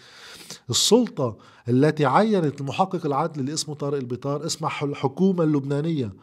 السلطة 0.69 1.37
التي 1.69 2.05
عينت 2.05 2.61
المحقق 2.61 3.05
العدل 3.05 3.39
اللي 3.39 3.53
اسمه 3.53 3.75
طارق 3.75 3.97
البطار 3.97 4.45
اسمها 4.45 4.71
الحكومة 4.83 5.43
اللبنانية. 5.43 6.13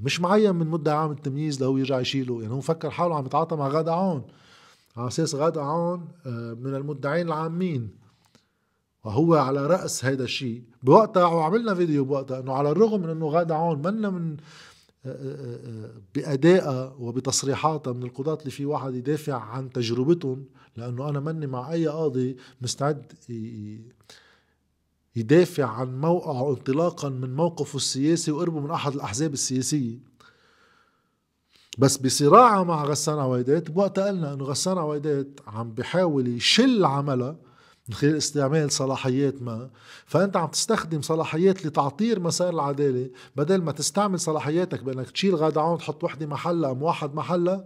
مش 0.00 0.20
معين 0.20 0.54
من 0.54 0.66
مدة 0.66 0.96
عام 0.96 1.10
التمييز 1.10 1.62
لو 1.62 1.76
يرجع 1.76 2.00
يشيله. 2.00 2.42
يعني 2.42 2.54
هو 2.54 2.60
فكر 2.60 2.90
حاله 2.90 3.16
عم 3.16 3.26
يتعاطى 3.26 3.56
مع 3.56 3.68
غادة 3.68 3.94
عون. 3.94 4.22
على 4.96 5.08
أساس 5.08 5.34
غادة 5.34 5.62
عون 5.62 6.08
آه، 6.26 6.54
من 6.54 6.74
المدعين 6.74 7.26
العامين. 7.26 7.90
وهو 9.04 9.34
على 9.34 9.66
رأس 9.66 10.04
هيدا 10.04 10.24
الشيء. 10.24 10.62
بوقتها 10.82 11.24
وعملنا 11.24 11.74
فيديو 11.74 12.04
بوقتها 12.04 12.40
إنه 12.40 12.52
على 12.52 12.70
الرغم 12.70 13.00
من 13.00 13.10
إنه 13.10 13.26
غادة 13.28 13.56
عون 13.56 13.78
منا 13.78 14.10
من 14.10 14.36
بأدائها 16.14 16.94
وبتصريحاتها 16.98 17.92
من 17.92 18.02
القضاة 18.02 18.38
اللي 18.40 18.50
في 18.50 18.66
واحد 18.66 18.94
يدافع 18.94 19.34
عن 19.34 19.70
تجربتهم 19.70 20.44
لأنه 20.76 21.08
أنا 21.08 21.20
مني 21.20 21.46
مع 21.46 21.72
أي 21.72 21.86
قاضي 21.86 22.36
مستعد 22.60 23.12
يدافع 25.16 25.64
عن 25.64 26.00
موقعه 26.00 26.50
انطلاقا 26.50 27.08
من 27.08 27.36
موقفه 27.36 27.76
السياسي 27.76 28.30
وقربه 28.30 28.60
من 28.60 28.70
أحد 28.70 28.92
الأحزاب 28.94 29.32
السياسية. 29.32 29.98
بس 31.78 31.96
بصراعها 31.96 32.64
مع 32.64 32.84
غسان 32.84 33.18
عويدات 33.18 33.70
بوقتها 33.70 34.06
قلنا 34.06 34.34
إنه 34.34 34.44
غسان 34.44 34.78
عويدات 34.78 35.28
عم 35.46 35.72
بحاول 35.72 36.28
يشل 36.28 36.84
عملها 36.84 37.36
من 37.88 37.94
خلال 37.94 38.16
استعمال 38.16 38.72
صلاحيات 38.72 39.42
ما. 39.42 39.70
فأنت 40.06 40.36
عم 40.36 40.48
تستخدم 40.48 41.02
صلاحيات 41.02 41.66
لتعطير 41.66 42.20
مسار 42.20 42.54
العدالة. 42.54 43.10
بدل 43.36 43.62
ما 43.62 43.72
تستعمل 43.72 44.20
صلاحياتك 44.20 44.82
بأنك 44.82 45.10
تشيل 45.10 45.34
غادة 45.34 45.60
عون 45.60 45.78
تحط 45.78 46.04
وحدة 46.04 46.26
محلها 46.26 46.70
أم 46.70 46.82
واحد 46.82 47.14
محلها 47.14 47.64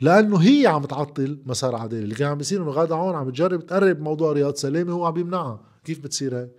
لأنه 0.00 0.36
هي 0.36 0.66
عم 0.66 0.84
تعطل 0.84 1.42
مسار 1.46 1.70
العدالة. 1.70 2.02
اللي 2.02 2.14
كان 2.14 2.28
عم 2.28 2.38
بيصير 2.38 2.62
إنه 2.62 2.70
غادة 2.70 2.96
عون 2.96 3.14
عم 3.14 3.30
تجرب 3.30 3.66
تقرب 3.66 4.00
موضوع 4.00 4.32
رياض 4.32 4.54
سلامة 4.54 4.92
هو 4.92 5.06
عم 5.06 5.12
بيمنعها 5.12 5.60
كيف 5.84 6.00
بتصير 6.00 6.38
هيك؟ 6.38 6.50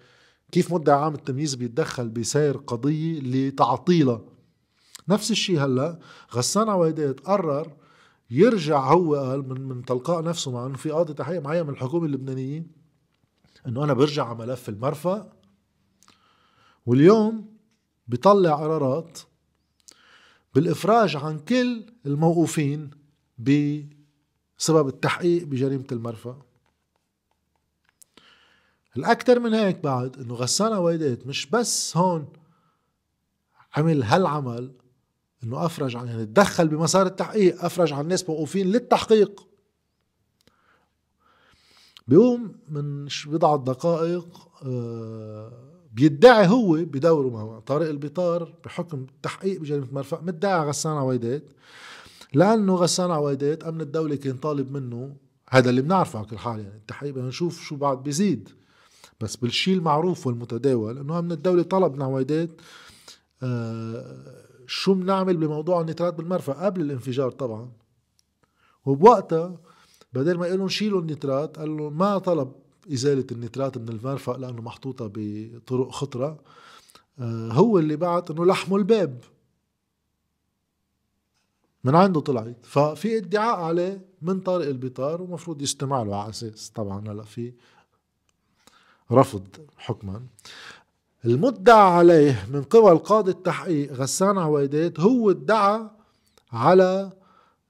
كيف 0.52 0.74
مدعي 0.74 0.96
عام 0.96 1.16
التمييز 1.16 1.56
بيتدخل 1.56 2.10
بسير 2.10 2.58
قضية 2.58 3.20
لتعطيلها؟ 3.20 4.22
نفس 5.10 5.32
الشيء 5.32 5.60
هلأ 5.66 6.00
غسان 6.36 6.70
عويدات 6.70 7.20
قرر 7.20 7.74
يرجع 8.30 8.94
هو 8.94 9.16
قال 9.16 9.50
من 9.50 9.62
من 9.62 9.86
تلقاء 9.86 10.24
نفسه 10.24 10.52
مع 10.52 10.66
إنه 10.66 10.78
في 10.78 10.92
قاضي 10.92 11.14
تحقيق 11.14 11.42
معين 11.42 11.64
من 11.64 11.70
الحكومة 11.70 12.06
اللبنانيه 12.06 12.68
إنه 13.68 13.84
أنا 13.84 13.94
برجع 13.94 14.26
على 14.26 14.38
ملف 14.38 14.70
المرفأ. 14.70 15.34
واليوم 16.86 17.56
بيطلع 18.08 18.56
قرارات 18.56 19.20
بالإفراج 20.56 21.16
عن 21.16 21.40
كل 21.40 21.86
الموقوفين 22.06 22.92
بسبب 23.38 24.88
التحقيق 24.88 25.44
بجريمة 25.44 25.88
المرفأ. 25.92 26.42
الأكثر 28.98 29.40
من 29.40 29.54
هيك 29.54 29.80
بعد 29.84 30.18
إنه 30.20 30.34
غسان 30.34 30.74
عويدات 30.74 31.28
مش 31.28 31.46
بس 31.46 31.98
هون 31.98 32.34
عمل 33.78 34.04
هالعمل 34.04 34.72
إنه 35.46 35.66
أفرج 35.66 35.96
عن 35.96 36.08
يعني 36.08 36.26
تدخل 36.26 36.68
بمسار 36.68 37.06
التحقيق 37.06 37.66
أفرج 37.66 37.94
عن 37.94 38.08
ناس 38.08 38.30
موقوفين 38.30 38.68
للتحقيق. 38.68 39.48
بيقوم 42.08 42.56
من 42.70 43.08
بضعة 43.26 43.58
دقائق 43.58 44.50
آه، 44.64 45.52
بيدعي 45.94 46.48
هو 46.48 46.74
بدوره 46.74 47.60
طارق 47.60 47.90
البطار 47.90 48.54
بحكم 48.66 49.06
التحقيق 49.16 49.62
بجريمة 49.62 49.88
مرفأ 49.92 50.22
مدعي 50.22 50.68
غسان 50.68 50.92
عويدات. 50.94 51.44
لأنه 52.34 52.76
غسان 52.76 53.12
عويدات 53.12 53.64
أمن 53.64 53.82
الدولة 53.82 54.16
كان 54.16 54.38
طالب 54.38 54.72
منه 54.72 55.16
هذا 55.50 55.70
اللي 55.70 55.82
بنعرفه 55.82 56.20
على 56.20 56.28
كل 56.28 56.38
حال 56.38 56.60
يعني 56.60 56.76
التحقيق 56.76 57.14
بدنا 57.14 57.28
نشوف 57.28 57.62
شو 57.62 57.76
بعد 57.76 58.04
بيزيد. 58.04 58.50
بس 59.22 59.36
بالشيء 59.36 59.78
المعروف 59.78 60.28
والمتداول 60.28 60.98
إنه 60.98 61.20
أمن 61.20 61.32
الدولة 61.32 61.64
طلب 61.64 61.96
من 61.96 62.02
عويدات 62.02 62.50
آه 63.44 64.46
شو 64.68 64.94
بنعمل 64.94 65.38
بموضوع 65.38 65.82
النترات 65.82 66.14
بالمرفأ 66.14 66.66
قبل 66.66 66.82
الانفجار 66.82 67.32
طبعا؟ 67.32 67.72
وبوقتها 68.86 69.58
بدل 70.14 70.38
ما 70.38 70.48
يقولوا 70.48 70.68
شيلوا 70.68 71.02
النترات 71.02 71.60
قال 71.60 71.78
له 71.78 71.90
ما 71.90 72.18
طلب 72.18 72.52
إزالة 72.94 73.26
النترات 73.32 73.78
من 73.78 73.90
المرفأ 73.90 74.32
لأنه 74.32 74.62
محطوطة 74.62 75.12
بطرق 75.14 75.92
خطرة. 75.92 76.40
آه، 77.20 77.52
هو 77.52 77.80
اللي 77.80 77.96
بعت 77.96 78.32
إنه 78.32 78.46
لحموا 78.46 78.78
الباب. 78.78 79.24
من 81.84 81.96
عنده 81.96 82.20
طلعت. 82.20 82.66
ففي 82.66 83.18
ادعاء 83.18 83.60
عليه 83.60 84.06
من 84.22 84.40
طارق 84.40 84.68
البطار 84.68 85.22
ومفروض 85.22 85.62
يستمع 85.62 86.04
له 86.04 86.16
على 86.22 86.30
أساس 86.30 86.70
طبعا 86.70 87.10
هلا 87.10 87.24
في 87.24 87.54
رفض 89.12 89.48
حكما. 89.78 90.26
المدعى 91.26 91.92
عليه 91.92 92.48
من 92.52 92.64
قبل 92.64 92.98
قاضي 92.98 93.32
التحقيق 93.32 93.94
غسان 93.94 94.38
عويدات 94.38 95.00
هو 95.00 95.32
ادعى 95.32 95.90
على 96.52 97.12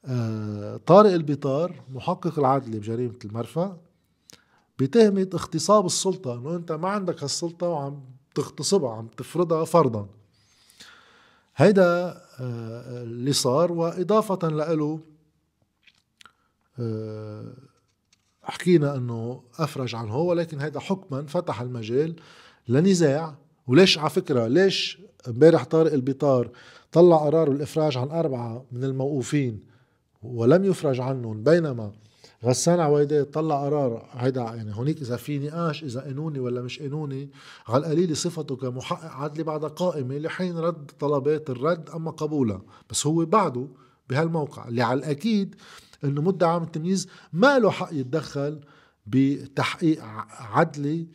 آه، 0.06 0.78
طارق 0.78 1.12
البطار 1.12 1.76
محقق 1.94 2.40
العدل 2.40 2.80
بجريمة 2.80 3.20
المرفأ 3.26 3.78
بتهمة 4.80 5.30
اغتصاب 5.34 5.86
السلطة 5.86 6.34
إنه 6.34 6.56
أنت 6.56 6.72
ما 6.72 6.90
عندك 6.90 7.24
هالسلطة 7.24 7.68
وعم 7.68 8.04
تغتصبها 8.36 8.94
عم 8.94 9.08
تفرضها 9.08 9.66
فرضا. 9.66 10.08
هيدا 11.56 12.08
آه، 12.40 13.04
اللي 13.04 13.34
صار 13.34 13.72
وإضافة 13.72 14.48
له 14.50 15.00
آه، 16.80 17.54
حكينا 18.44 18.96
إنه 18.96 19.44
أفرج 19.60 19.96
عنه 19.96 20.18
ولكن 20.18 20.62
هذا 20.62 20.80
حكما 20.80 21.26
فتح 21.26 21.62
المجال 21.62 22.16
لنزاع 22.68 23.36
وليش 23.67 23.98
على 23.98 24.10
فكرة 24.10 24.48
ليش 24.48 25.00
امبارح 25.27 25.63
طارق 25.63 25.93
البطار 25.93 26.50
طلع 26.91 27.17
قرار 27.17 27.51
الإفراج 27.51 27.98
عن 27.98 28.12
أربعة 28.12 28.65
من 28.72 28.84
الموقوفين 28.84 29.60
ولم 30.24 30.65
يفرج 30.65 31.00
عنهم 31.00 31.43
بينما 31.43 31.91
غسان 32.43 32.79
عويدات 32.79 33.34
طلع 33.34 33.65
قرار 33.65 34.10
هيدا 34.12 34.41
يعني 34.41 34.75
هونيك 34.75 35.01
إذا 35.01 35.15
في 35.15 35.39
نقاش 35.39 35.84
إذا 35.84 36.01
قانوني 36.01 36.39
ولا 36.39 36.62
مش 36.62 36.79
قانوني 36.79 37.29
على 37.67 37.86
القليل 37.86 38.17
صفته 38.17 38.55
كمحقق 38.55 39.12
عدلي 39.12 39.43
بعد 39.43 39.65
قائمة 39.65 40.17
لحين 40.17 40.57
رد 40.57 40.91
طلبات 41.00 41.50
الرد 41.50 41.89
أما 41.89 42.12
قبولها. 42.12 42.62
بس 42.89 43.07
هو 43.07 43.25
بعده 43.25 43.67
بهالموقع 44.10 44.67
اللي 44.67 44.81
على 44.81 45.00
الأكيد 45.00 45.55
إنه 46.03 46.22
مدعي 46.22 46.50
عام 46.50 46.63
التمييز 46.63 47.07
ما 47.34 47.60
له 47.60 47.72
حق 47.72 47.89
يتدخل 47.91 48.60
بتحقيق 49.07 50.03
عدلي 50.39 51.07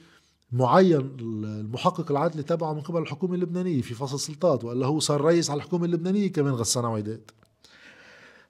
معين 0.53 1.17
المحقق 1.21 2.11
العدلي 2.11 2.43
تبعه 2.43 2.73
من 2.73 2.81
قبل 2.81 3.03
الحكومة 3.03 3.35
اللبنانية 3.35 3.83
في 3.83 3.95
فصل 3.95 4.21
سلطات 4.21 4.65
والا 4.65 4.87
هو 4.87 4.99
صار 4.99 5.21
رئيس 5.21 5.51
على 5.51 5.59
الحكومة 5.59 5.85
اللبنانية 5.85 6.33
كمان 6.33 6.55
غسان 6.55 6.85
عويدات 6.85 7.31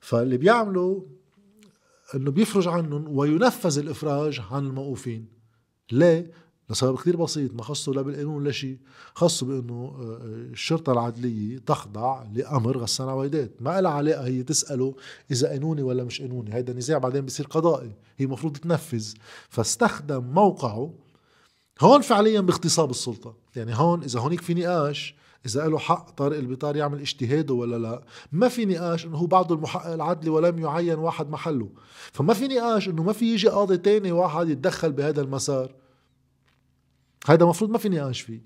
فاللي 0.01 0.37
بيعملوا 0.37 1.01
إنه 2.15 2.31
بيفرج 2.31 2.69
عنهم 2.69 3.05
وينفذ 3.09 3.79
الإفراج 3.79 4.41
عن 4.51 4.67
الموقوفين. 4.67 5.29
ليه؟ 5.93 6.31
لسبب 6.71 6.97
كثير 6.97 7.17
بسيط 7.17 7.55
ما 7.55 7.63
خصه 7.63 7.93
لا 7.93 8.03
بالقانون 8.03 8.35
ولا 8.35 8.53
شيء 8.53 8.79
خصه 9.15 9.47
بإنه 9.47 9.97
آه، 10.01 10.19
الشرطة 10.23 10.93
العدلية 10.93 11.59
تخضع 11.59 12.25
لأمر 12.35 12.79
غسان 12.79 13.09
عويدات 13.09 13.51
ما 13.61 13.81
لها 13.81 13.91
علاقة 13.91 14.27
هي 14.27 14.43
تسأله 14.43 14.95
إذا 15.31 15.49
قانوني 15.49 15.83
ولا 15.83 16.05
مش 16.05 16.23
قانوني. 16.23 16.55
هيدا 16.55 16.73
نزاع 16.73 16.99
بعدين 16.99 17.25
بصير 17.25 17.47
قضائي. 17.47 17.93
هي 18.17 18.25
المفروض 18.25 18.57
تنفذ. 18.57 19.15
فاستخدم 19.49 20.25
موقعه 20.25 20.95
هون 21.81 22.01
فعليا 22.01 22.41
باغتصاب 22.41 22.91
السلطة 22.91 23.35
يعني 23.57 23.75
هون 23.75 24.03
إذا 24.03 24.21
هونيك 24.21 24.41
في 24.41 24.55
نقاش 24.55 25.15
إذا 25.47 25.69
له 25.69 25.79
حق 25.79 26.11
طارق 26.11 26.39
البطار 26.39 26.77
يعمل 26.77 27.01
اجتهاده 27.01 27.55
ولا 27.55 27.77
لا 27.77 28.03
ما 28.33 28.49
في 28.49 28.65
نقاش 28.65 29.07
إنه 29.07 29.17
هو 29.17 29.27
بعده 29.27 29.55
المحقق 29.55 29.93
العدلي 29.93 30.31
ولم 30.31 30.59
يعين 30.59 30.99
واحد 30.99 31.31
محله. 31.31 31.69
فما 32.13 32.35
في 32.35 32.49
نقاش 32.49 32.89
إنه 32.89 33.03
ما 33.03 33.13
في 33.13 33.33
يجي 33.33 33.49
قاضي 33.49 33.77
تاني 33.77 34.13
واحد 34.13 34.49
يتدخل 34.49 34.93
بهذا 34.93 35.21
المسار. 35.21 35.75
هذا 37.27 37.45
المفروض 37.45 37.71
ما 37.71 37.79
في 37.79 37.89
نقاش 37.89 38.21
فيه. 38.21 38.43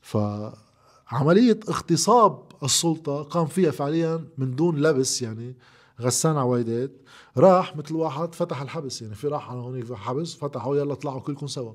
فعملية 0.00 1.60
اغتصاب 1.68 2.42
السلطة 2.62 3.22
قام 3.22 3.46
فيها 3.46 3.70
فعليا 3.70 4.24
من 4.38 4.56
دون 4.56 4.78
لبس 4.78 5.22
يعني 5.22 5.56
غسان 6.00 6.36
عويدات 6.36 6.90
راح 7.36 7.76
مثل 7.76 7.94
واحد 7.94 8.34
فتح 8.34 8.62
الحبس. 8.62 9.02
يعني 9.02 9.14
في 9.14 9.28
راح 9.28 9.50
على 9.50 9.60
هونيك 9.60 9.92
حبس 9.92 10.34
فتحوا 10.34 10.76
يلا 10.76 10.94
طلعوا 10.94 11.20
كلكم 11.20 11.46
سوا. 11.46 11.72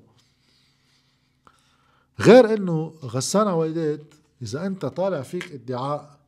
غير 2.19 2.53
إنه 2.53 2.93
غسان 3.03 3.47
عويدات 3.47 4.13
إذا 4.41 4.65
أنت 4.65 4.85
طالع 4.85 5.21
فيك 5.21 5.51
ادعاء 5.51 6.19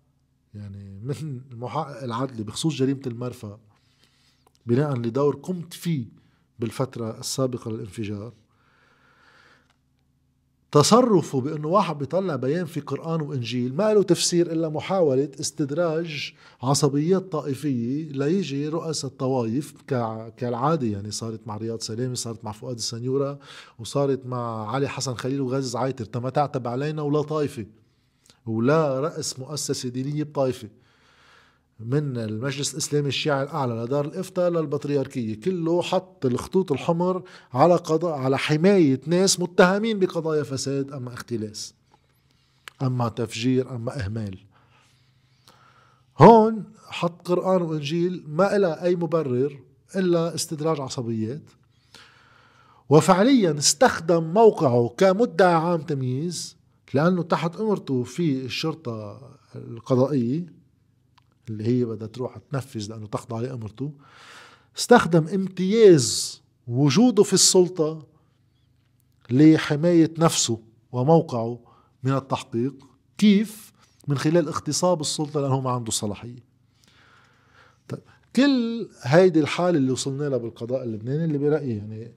يعني 0.53 0.99
من 1.03 1.41
المحقق 1.51 2.03
العدلي 2.03 2.43
بخصوص 2.43 2.73
جريمة 2.75 3.01
المرفأ 3.07 3.59
بناء 4.65 4.95
لدور 4.95 5.35
قمت 5.35 5.73
فيه 5.73 6.05
بالفترة 6.59 7.19
السابقة 7.19 7.71
للانفجار 7.71 8.33
تصرفه 10.71 11.41
بأنه 11.41 11.67
واحد 11.67 11.97
بيطلع 11.97 12.35
بيان 12.35 12.65
في 12.65 12.79
قرآن 12.79 13.21
وإنجيل 13.21 13.75
ما 13.75 13.93
له 13.93 14.03
تفسير 14.03 14.51
إلا 14.51 14.69
محاولة 14.69 15.29
استدراج 15.39 16.33
عصبيات 16.61 17.31
طائفية 17.31 18.11
ليجي 18.11 18.67
رؤساء 18.67 19.11
الطوائف 19.11 19.73
كالعادة. 20.37 20.87
يعني 20.87 21.11
صارت 21.11 21.47
مع 21.47 21.57
رياض 21.57 21.81
سلامه 21.81 22.13
صارت 22.13 22.45
مع 22.45 22.51
فؤاد 22.51 22.75
السنيورة 22.75 23.39
وصارت 23.79 24.25
مع 24.25 24.71
علي 24.71 24.87
حسن 24.89 25.13
خليل 25.13 25.41
وغاز 25.41 25.75
عايتر 25.75 26.05
تما 26.05 26.29
تعتب 26.29 26.67
علينا 26.67 27.01
ولا 27.01 27.21
طائفة 27.21 27.65
ولا 28.45 28.99
رأس 28.99 29.39
مؤسسة 29.39 29.89
دينية 29.89 30.23
بطائفة. 30.23 30.69
من 31.85 32.17
المجلس 32.17 32.73
الإسلامي 32.73 33.07
الشيعي 33.07 33.43
الأعلى 33.43 33.73
لدار 33.73 34.05
الإفتاء 34.05 34.49
للبطريركية. 34.49 35.39
كله 35.39 35.81
حط 35.81 36.25
الخطوط 36.25 36.71
الحمر 36.71 37.23
على 37.53 37.75
قضاء 37.75 38.13
على 38.13 38.37
حماية 38.37 39.01
ناس 39.05 39.39
متهمين 39.39 39.99
بقضايا 39.99 40.43
فساد 40.43 40.91
أما 40.91 41.13
اختلاس 41.13 41.73
أما 42.81 43.09
تفجير 43.09 43.75
أما 43.75 44.05
إهمال. 44.05 44.37
هون 46.19 46.63
حط 46.87 47.27
قرآن 47.27 47.61
وإنجيل 47.61 48.23
ما 48.27 48.55
إلى 48.55 48.73
أي 48.83 48.95
مبرر 48.95 49.59
إلا 49.95 50.35
استدراج 50.35 50.79
عصبيات. 50.79 51.41
وفعليا 52.89 53.57
استخدم 53.57 54.23
موقعه 54.23 54.93
كمدعي 54.97 55.53
عام 55.53 55.81
تمييز 55.81 56.57
لأنه 56.93 57.23
تحت 57.23 57.55
أمرته 57.55 58.03
في 58.03 58.45
الشرطة 58.45 59.21
القضائية 59.55 60.60
اللي 61.51 61.67
هي 61.67 61.85
بدها 61.85 62.07
تروح 62.07 62.37
تنفذ 62.51 62.89
لأنه 62.89 63.07
تخضع 63.07 63.39
لأمرته. 63.39 63.91
استخدم 64.77 65.27
امتياز 65.27 66.41
وجوده 66.67 67.23
في 67.23 67.33
السلطة 67.33 68.07
لحماية 69.29 70.13
نفسه 70.17 70.59
وموقعه 70.91 71.59
من 72.03 72.11
التحقيق. 72.11 72.73
كيف؟ 73.17 73.71
من 74.07 74.17
خلال 74.17 74.47
اغتصاب 74.47 75.01
السلطة 75.01 75.41
لأنه 75.41 75.61
ما 75.61 75.71
عنده 75.71 75.91
صلاحية. 75.91 76.43
طيب 77.87 78.01
كل 78.35 78.89
هيدي 79.01 79.39
الحالة 79.39 79.77
اللي 79.77 79.91
وصلنا 79.91 80.29
لها 80.29 80.37
بالقضاء 80.37 80.83
اللبناني 80.83 81.25
اللي 81.25 81.37
برأيي 81.37 81.77
يعني 81.77 82.11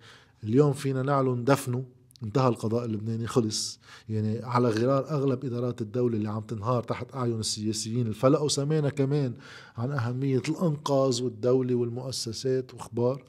اليوم 0.44 0.73
فينا 0.73 1.03
نعلن 1.03 1.44
دفنه 1.44 1.85
انتهى 2.24 2.48
القضاء 2.48 2.84
اللبناني 2.84 3.26
خلص. 3.26 3.80
يعني 4.08 4.44
على 4.44 4.68
غرار 4.68 5.10
أغلب 5.10 5.44
إدارات 5.44 5.82
الدولة 5.82 6.16
اللي 6.16 6.28
عم 6.28 6.40
تنهار 6.40 6.82
تحت 6.82 7.14
أعين 7.14 7.40
السياسيين 7.40 8.06
الفلقوا 8.06 8.48
سمينا 8.48 8.90
كمان 8.90 9.34
عن 9.76 9.92
أهمية 9.92 10.42
الأنقاذ 10.48 11.22
والدولة 11.22 11.74
والمؤسسات 11.74 12.74
وأخبار. 12.74 13.22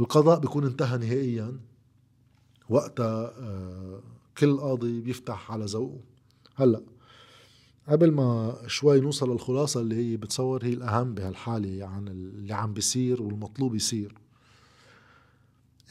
القضاء 0.00 0.40
بيكون 0.40 0.64
انتهى 0.64 0.98
نهائيا. 0.98 1.58
وقتها 2.68 3.32
آه، 3.38 4.02
كل 4.38 4.56
قاضي 4.58 5.00
بيفتح 5.00 5.52
على 5.52 5.64
ذوقه. 5.64 6.00
هلأ 6.54 6.82
قبل 7.88 8.12
ما 8.12 8.56
شوي 8.66 9.00
نوصل 9.00 9.30
للخلاصة 9.32 9.80
اللي 9.80 9.94
هي 9.94 10.16
بتصور 10.16 10.64
هي 10.64 10.72
الأهم 10.72 11.14
بهالحالة 11.14 11.86
عن 11.86 12.08
اللي 12.08 12.54
عم 12.54 12.72
بيصير 12.72 13.22
والمطلوب 13.22 13.74
يصير. 13.74 14.14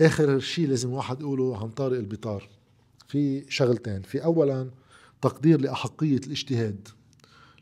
آخر 0.01 0.39
شيء 0.39 0.67
لازم 0.67 0.89
واحد 0.93 1.21
يقوله 1.21 1.57
عن 1.57 1.69
طارق 1.69 1.97
البطار. 1.97 2.49
في 3.07 3.45
شغلتين. 3.49 4.01
في 4.01 4.23
اولا 4.23 4.69
تقدير 5.21 5.61
لأحقية 5.61 6.17
الاجتهاد 6.17 6.87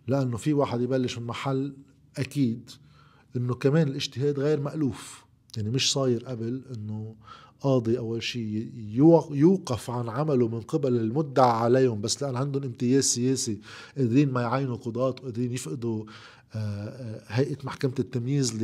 لأنه 0.07 0.37
في 0.37 0.53
واحد 0.53 0.81
يبلش 0.81 1.17
من 1.17 1.27
محل 1.27 1.73
أكيد 2.17 2.71
إنه 3.35 3.55
كمان 3.55 3.87
الاجتهاد 3.87 4.39
غير 4.39 4.59
مألوف. 4.59 5.25
يعني 5.57 5.69
مش 5.69 5.91
صاير 5.91 6.25
قبل 6.25 6.61
إنه 6.75 7.15
قاضي 7.61 7.97
أول 7.97 8.23
شيء 8.23 8.71
يوقف 9.31 9.89
عن 9.89 10.09
عمله 10.09 10.47
من 10.47 10.61
قبل 10.61 10.95
المدعى 10.95 11.49
عليهم 11.49 12.01
بس 12.01 12.23
لأن 12.23 12.35
عندهم 12.35 12.63
امتياز 12.63 13.03
سياسي 13.03 13.59
قادرين 13.97 14.31
ما 14.31 14.41
يعينوا 14.41 14.75
قضاة 14.75 15.09
وقادرين 15.09 15.53
يفقدوا 15.53 16.05
آه، 16.53 16.57
آه، 16.57 17.23
هيئة 17.27 17.57
محكمة 17.63 17.93
التمييز 17.99 18.63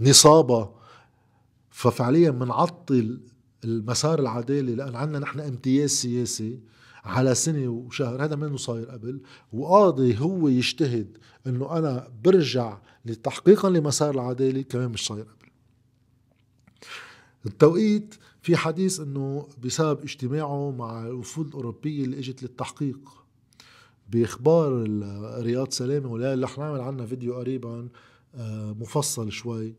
لنصابة. 0.00 0.77
ففعليا 1.78 2.30
بنعطل 2.30 3.20
المسار 3.64 4.18
العدالي 4.18 4.74
لأن 4.74 4.96
عندنا 4.96 5.18
نحن 5.18 5.40
امتياز 5.40 5.90
سياسي 5.90 6.60
على 7.04 7.34
سنة 7.34 7.68
وشهر 7.68 8.24
هذا 8.24 8.36
منه 8.36 8.56
صاير 8.56 8.90
قبل. 8.90 9.20
وقاضي 9.52 10.18
هو 10.18 10.48
يجتهد 10.48 11.18
إنه 11.46 11.78
أنا 11.78 12.08
برجع 12.24 12.78
لتحقيقا 13.04 13.70
لمسار 13.70 14.14
العدالي 14.14 14.64
كمان 14.64 14.90
مش 14.90 15.06
صاير 15.06 15.22
قبل. 15.24 15.50
التوقيت 17.46 18.14
في 18.42 18.56
حديث 18.56 19.00
إنه 19.00 19.48
بسبب 19.64 20.02
اجتماعه 20.02 20.70
مع 20.70 21.06
الوفود 21.06 21.46
الأوروبية 21.46 22.04
اللي 22.04 22.18
إجت 22.18 22.42
للتحقيق 22.42 22.98
بإخبار 24.10 24.72
رياض 25.42 25.70
سلامة 25.70 26.12
ولا 26.12 26.44
رح 26.44 26.58
نعمل 26.58 26.80
عنها 26.80 27.06
فيديو 27.06 27.34
قريبا 27.34 27.88
آه، 28.34 28.72
مفصل 28.72 29.32
شوي. 29.32 29.74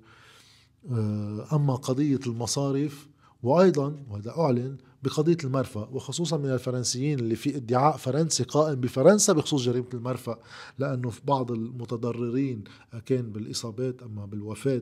أما 1.54 1.76
قضية 1.76 2.20
المصارف 2.28 3.08
وأيضا 3.44 4.04
وهذا 4.10 4.32
أعلن 4.32 4.78
بقضية 5.04 5.38
المرفأ 5.44 5.90
وخصوصا 5.92 6.38
من 6.38 6.50
الفرنسيين 6.50 7.20
اللي 7.20 7.36
في 7.36 7.56
ادعاء 7.56 7.98
فرنسي 7.98 8.44
قائم 8.44 8.80
بفرنسا 8.80 9.34
بخصوص 9.34 9.62
جريمة 9.62 9.88
المرفأ 9.94 10.40
لأنه 10.80 11.10
في 11.10 11.22
بعض 11.26 11.52
المتضررين 11.52 12.64
كان 13.06 13.32
بالإصابات 13.32 14.04
أما 14.04 14.26
بالوفاة 14.26 14.82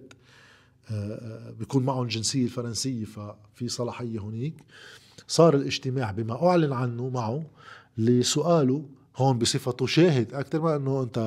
آه، 0.89 0.93
آه، 0.93 1.51
بيكون 1.51 1.83
معهم 1.83 2.07
جنسية 2.07 2.43
الفرنسية 2.43 3.05
ففي 3.05 3.67
صلاحية 3.67 4.19
هنيك. 4.19 4.63
صار 5.27 5.55
الاجتماع 5.55 6.11
بما 6.11 6.47
أعلن 6.49 6.73
عنه 6.73 7.09
معه 7.09 7.43
لسؤاله 7.97 8.85
هون 9.17 9.37
بصفته 9.37 9.85
شاهد 9.85 10.33
أكثر 10.33 10.61
ما 10.61 10.75
أنه 10.75 11.03
أنت 11.03 11.17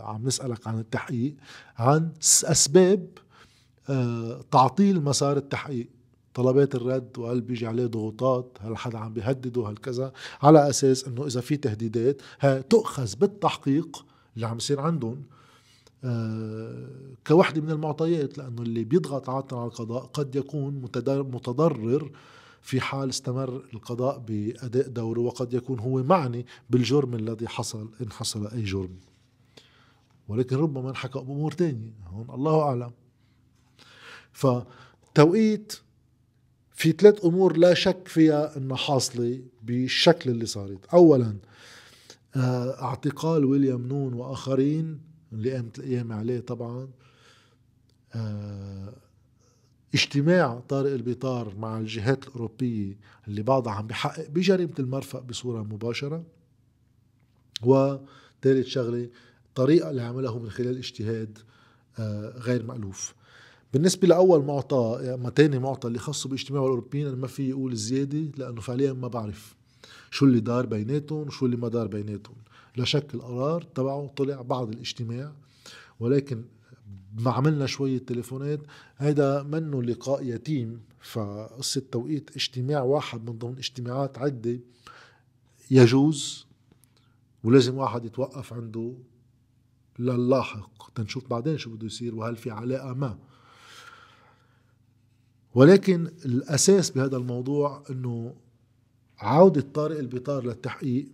عم 0.00 0.26
نسألك 0.26 0.66
عن 0.66 0.78
التحقيق 0.78 1.34
عن 1.76 2.12
أسباب 2.22 3.06
آه، 3.18 3.29
تعطيل 4.50 5.04
مسار 5.04 5.36
التحقيق. 5.36 5.88
طلبات 6.34 6.74
الرد 6.74 7.18
وهل 7.18 7.40
بيجي 7.40 7.66
عليه 7.66 7.86
ضغوطات؟ 7.86 8.58
هل 8.60 8.76
حدا 8.76 8.98
عم 8.98 9.12
بيهدده 9.12 9.68
هل 9.68 9.76
كذا؟ 9.76 10.12
على 10.42 10.70
أساس 10.70 11.08
إنه 11.08 11.26
إذا 11.26 11.40
في 11.40 11.56
تهديدات 11.56 12.22
تؤخذ 12.70 13.16
بالتحقيق 13.16 14.04
اللي 14.36 14.46
عم 14.46 14.56
يصير 14.56 14.80
عندهم 14.80 15.22
آه 16.04 16.88
كوحدة 17.26 17.60
من 17.60 17.70
المعطيات 17.70 18.38
لأنه 18.38 18.62
اللي 18.62 18.84
بيضغط 18.84 19.30
عادة 19.30 19.56
على 19.56 19.66
القضاء 19.66 20.02
قد 20.04 20.36
يكون 20.36 20.74
متضرر 21.32 22.10
في 22.62 22.80
حال 22.80 23.08
استمر 23.08 23.62
القضاء 23.74 24.18
بأداء 24.18 24.88
دوره 24.88 25.20
وقد 25.20 25.54
يكون 25.54 25.78
هو 25.78 26.02
معني 26.02 26.46
بالجرم 26.70 27.14
الذي 27.14 27.48
حصل 27.48 27.88
إن 28.00 28.12
حصل 28.12 28.46
أي 28.46 28.62
جرم. 28.62 28.96
ولكن 30.28 30.56
ربما 30.56 30.90
انحكى 30.90 31.18
بأمور 31.18 31.52
تانية. 31.52 31.92
هون 32.06 32.26
الله 32.30 32.62
أعلم. 32.62 32.90
فتوقيت 34.32 35.72
في 36.72 36.92
ثلاث 36.92 37.24
أمور 37.24 37.56
لا 37.56 37.74
شك 37.74 38.08
فيها 38.08 38.56
أنها 38.56 38.76
حاصلة 38.76 39.40
بالشكل 39.62 40.30
اللي 40.30 40.46
صارت. 40.46 40.86
أولا 40.94 41.36
آه، 42.36 42.82
اعتقال 42.82 43.44
ويليام 43.44 43.86
نون 43.86 44.14
وآخرين 44.14 45.00
اللي 45.32 45.52
قامت 45.52 45.78
الأيام 45.78 46.12
عليه 46.12 46.40
طبعا. 46.40 46.88
آه، 48.14 48.92
اجتماع 49.94 50.60
طارق 50.68 50.92
البيطار 50.92 51.54
مع 51.56 51.78
الجهات 51.78 52.28
الأوروبية 52.28 52.96
اللي 53.28 53.42
بعضها 53.42 53.72
عم 53.72 53.86
بحقق 53.86 54.28
بجريمة 54.28 54.74
المرفأ 54.78 55.20
بصورة 55.20 55.62
مباشرة. 55.62 56.24
وثالث 57.62 58.66
شغلة 58.66 59.08
الطريقة 59.48 59.90
اللي 59.90 60.02
عمله 60.02 60.38
من 60.38 60.50
خلال 60.50 60.76
اجتهاد 60.76 61.38
آه، 61.98 62.38
غير 62.38 62.62
مألوف. 62.62 63.14
بالنسبة 63.72 64.08
لأول 64.08 64.44
معطى 64.44 65.14
أما 65.14 65.30
تاني 65.30 65.58
معطى 65.58 65.88
اللي 65.88 65.98
خاصه 65.98 66.28
باجتماع 66.28 66.62
الأوروبيين 66.62 67.06
أنا 67.06 67.16
ما 67.16 67.26
في 67.26 67.52
أقول 67.52 67.76
زيادة 67.76 68.18
لأنه 68.36 68.60
فعليا 68.60 68.92
ما 68.92 69.08
بعرف 69.08 69.56
شو 70.10 70.26
اللي 70.26 70.40
دار 70.40 70.66
بيناتهم 70.66 71.26
وشو 71.26 71.46
اللي 71.46 71.56
ما 71.56 71.68
دار 71.68 71.86
بيناتهم. 71.86 72.36
لا 72.76 72.84
شك 72.84 73.14
القرار 73.14 73.62
تبعه 73.62 74.12
طلع 74.16 74.42
بعد 74.42 74.68
الاجتماع 74.68 75.32
ولكن 76.00 76.44
ما 77.18 77.30
عملنا 77.30 77.66
شوية 77.66 77.98
تليفونات. 77.98 78.60
هيدا 78.98 79.42
منه 79.42 79.82
لقاء 79.82 80.22
يتيم 80.24 80.80
فقصة 81.00 81.82
توقيت 81.92 82.30
اجتماع 82.36 82.82
واحد 82.82 83.30
من 83.30 83.38
ضمن 83.38 83.58
اجتماعات 83.58 84.18
عدة 84.18 84.58
يجوز 85.70 86.46
ولازم 87.44 87.76
واحد 87.78 88.04
يتوقف 88.04 88.52
عنده 88.52 88.94
للاحق 89.98 90.92
تنشوف 90.94 91.30
بعدين 91.30 91.58
شو 91.58 91.70
بده 91.70 91.86
يصير 91.86 92.14
وهل 92.14 92.36
في 92.36 92.50
علاقة 92.50 92.94
ما. 92.94 93.18
ولكن 95.54 96.10
الأساس 96.24 96.90
بهذا 96.90 97.16
الموضوع 97.16 97.82
أنه 97.90 98.34
عودة 99.18 99.66
طارق 99.74 99.98
البطار 99.98 100.44
للتحقيق 100.44 101.08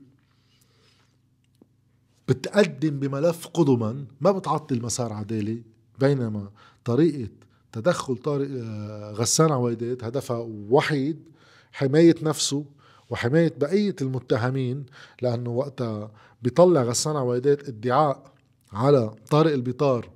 بتقدم 2.29 2.99
بملف 2.99 3.47
قدما 3.47 4.05
ما 4.21 4.33
بتعطي 4.33 4.75
المسار 4.75 5.13
عدالي 5.13 5.63
بينما 5.99 6.51
طريقة 6.85 7.31
تدخل 7.73 8.17
طارق 8.17 8.49
آه، 8.51 9.13
غسان 9.13 9.53
عويدات 9.53 10.05
هدفها 10.05 10.39
وحيد 10.71 11.29
حماية 11.73 12.15
نفسه 12.23 12.65
وحماية 13.11 13.55
بقية 13.59 13.97
المتهمين 14.03 14.87
لأنه 15.23 15.51
وقتها 15.51 16.11
بيطلع 16.43 16.83
غسان 16.83 17.17
عويدات 17.17 17.69
ادعاء 17.69 18.33
على 18.73 19.15
طارق 19.31 19.53
البطار 19.53 20.11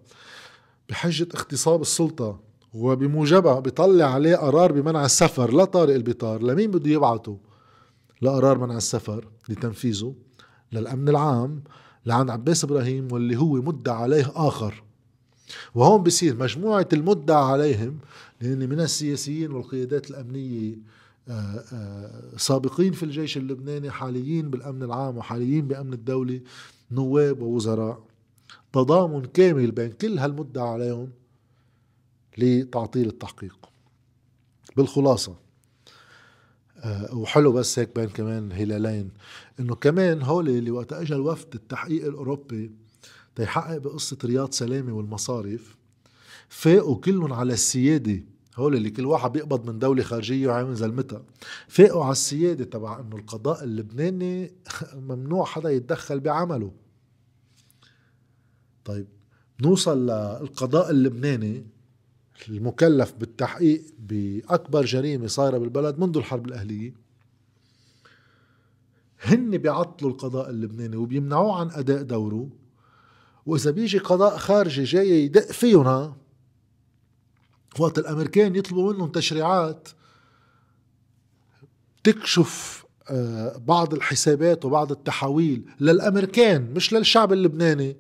بحجة 0.89 1.29
اغتصاب 1.35 1.81
السلطة 1.81 2.41
وبموجبها 2.75 3.61
بيطلع 3.61 4.05
عليه 4.05 4.37
قرار 4.37 4.73
بمنع 4.73 5.05
السفر 5.05 5.57
لطارق 5.57 5.95
البطار 5.95 6.43
لمين 6.43 6.71
بده 6.71 6.91
يبعته؟ 6.91 7.39
لقرار 8.23 8.59
منع 8.59 8.77
السفر 8.77 9.25
لتنفيذه 9.49 10.15
للأمن 10.73 11.09
العام 11.09 11.63
لعند 12.07 12.31
عباس 12.31 12.65
إبراهيم 12.65 13.09
واللي 13.13 13.37
هو 13.37 13.55
مدعى 13.55 13.97
عليه 13.97 14.33
آخر. 14.35 14.83
وهون 15.75 16.03
بصير 16.03 16.37
مجموعة 16.37 16.89
المدعى 16.93 17.45
عليهم 17.45 17.99
لأن 18.41 18.69
من 18.69 18.81
السياسيين 18.81 19.53
والقيادات 19.53 20.11
الأمنية 20.11 20.79
آه، 21.29 21.65
آه، 21.73 22.37
سابقين 22.37 22.93
في 22.93 23.03
الجيش 23.03 23.37
اللبناني 23.37 23.91
حاليين 23.91 24.51
بالأمن 24.51 24.83
العام 24.83 25.19
وحاليين 25.19 25.69
بأمن 25.69 25.93
الدولة 25.93 26.41
نواب 26.93 27.43
ووزراء. 27.43 28.03
تضامن 28.73 29.25
كامل 29.25 29.71
بين 29.71 29.93
كل 29.93 30.19
هالمدعى 30.19 30.69
عليهم 30.69 31.09
لتعطيل 32.39 33.09
التحقيق. 33.09 33.57
بالخلاصة 34.77 35.37
آه، 36.77 37.15
وحلو 37.15 37.53
بس 37.53 37.79
هيك 37.79 37.95
بين 37.95 38.09
كمان 38.09 38.53
هلالين 38.53 39.11
إنه 39.61 39.75
كمان 39.75 40.23
هول 40.23 40.49
اللي 40.49 40.71
وقت 40.71 40.93
اجى 40.93 41.15
الوفد 41.15 41.55
التحقيق 41.55 42.07
الأوروبي 42.07 42.71
تيحقق 43.35 43.77
بقصة 43.77 44.19
رياض 44.25 44.53
سلامة 44.53 44.93
والمصارف 44.93 45.77
فاقوا 46.49 46.97
كلهم 46.97 47.33
على 47.33 47.53
السيادة. 47.53 48.25
هول 48.57 48.77
اللي 48.77 48.91
كل 48.91 49.07
واحد 49.07 49.33
بيقبض 49.33 49.71
من 49.71 49.79
دولة 49.79 50.03
خارجية 50.03 50.49
وعامل 50.49 50.75
زلمتها 50.75 51.23
فاقوا 51.69 52.05
على 52.05 52.13
السيادة 52.13 52.65
تبع 52.65 53.01
إنه 53.01 53.17
القضاء 53.17 53.65
اللبناني 53.65 54.53
ممنوع 55.09 55.45
حدا 55.45 55.71
يتدخل 55.71 56.21
بعمله. 56.21 56.73
طيب 58.85 59.07
نوصل 59.63 60.07
للقضاء 60.07 60.91
اللبناني. 60.91 61.67
المكلف 62.49 63.13
بالتحقيق 63.13 63.83
بأكبر 63.99 64.85
جريمة 64.85 65.27
صايرة 65.27 65.59
بالبلد 65.59 65.99
منذ 65.99 66.17
الحرب 66.17 66.47
الأهلية 66.47 66.95
هن 69.21 69.59
بيعطلوا 69.59 70.11
القضاء 70.11 70.51
اللبناني 70.51 70.97
وبيمنعوه 70.97 71.61
عن 71.61 71.71
أداء 71.71 72.03
دوره 72.03 72.49
وإذا 73.47 73.71
بيجي 73.71 73.99
قضاء 73.99 74.37
خارجي 74.37 74.85
جاي 74.85 75.25
يدق 75.25 75.53
فيهم 75.53 76.15
وقت 77.79 77.99
الأمريكان 77.99 78.57
يطلبوا 78.57 78.93
منهم 78.93 79.09
تشريعات 79.09 79.89
تكشف 82.05 82.85
آه، 83.11 83.57
بعض 83.57 83.95
الحسابات 83.95 84.65
وبعض 84.65 84.93
التحاويل 84.93 85.63
للأمريكان 85.81 86.73
مش 86.75 86.93
للشعب 86.93 87.33
اللبناني 87.33 87.97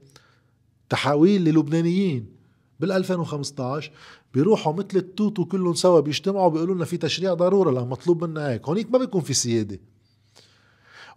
تحاويل 0.89 1.45
للبنانيين. 1.45 2.40
بال 2.81 2.93
2015 2.93 3.93
بيروحوا 4.35 4.73
مثل 4.73 4.97
التوتو 4.97 5.45
كلهم 5.45 5.75
سوا 5.75 6.01
بيجتمعوا 6.01 6.49
بيقولوا 6.49 6.75
لنا 6.75 6.85
في 6.85 6.97
تشريع 6.97 7.35
ضرورة 7.35 7.71
لما 7.71 7.85
مطلوب 7.85 8.25
منا 8.25 8.49
هيك. 8.51 8.69
هونيك 8.69 8.91
ما 8.91 8.99
بيكون 8.99 9.21
في 9.21 9.35
سيادة. 9.35 9.81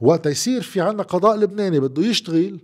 وقت 0.02 0.26
يصير 0.26 0.62
في 0.62 0.82
عنا 0.82 1.04
قضاء 1.04 1.38
لبناني 1.38 1.80
بده 1.80 2.04
يشتغل 2.04 2.60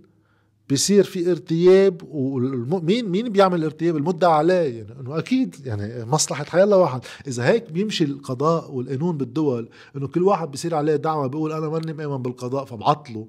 بيصير 0.68 1.04
في 1.04 1.30
ارتياب 1.30 2.00
ومين 2.10 3.08
مين 3.08 3.28
بيعمل 3.28 3.64
ارتياب؟ 3.64 3.96
المدعى 3.96 4.32
عليه 4.32 4.54
يعني 4.78 5.00
إنه 5.00 5.18
أكيد 5.18 5.66
يعني 5.66 6.04
مصلحة 6.04 6.44
حيالله 6.44 6.76
واحد. 6.76 7.00
إذا 7.26 7.48
هيك 7.48 7.72
بيمشي 7.72 8.04
القضاء 8.04 8.70
والقانون 8.72 9.16
بالدول 9.16 9.68
إنه 9.96 10.08
كل 10.08 10.22
واحد 10.22 10.50
بيصير 10.50 10.74
عليه 10.74 10.96
دعوة 10.96 11.26
بيقول 11.26 11.52
أنا 11.52 11.68
ماني 11.68 11.92
مؤمن 11.92 12.22
بالقضاء 12.22 12.64
فبعطله. 12.64 13.28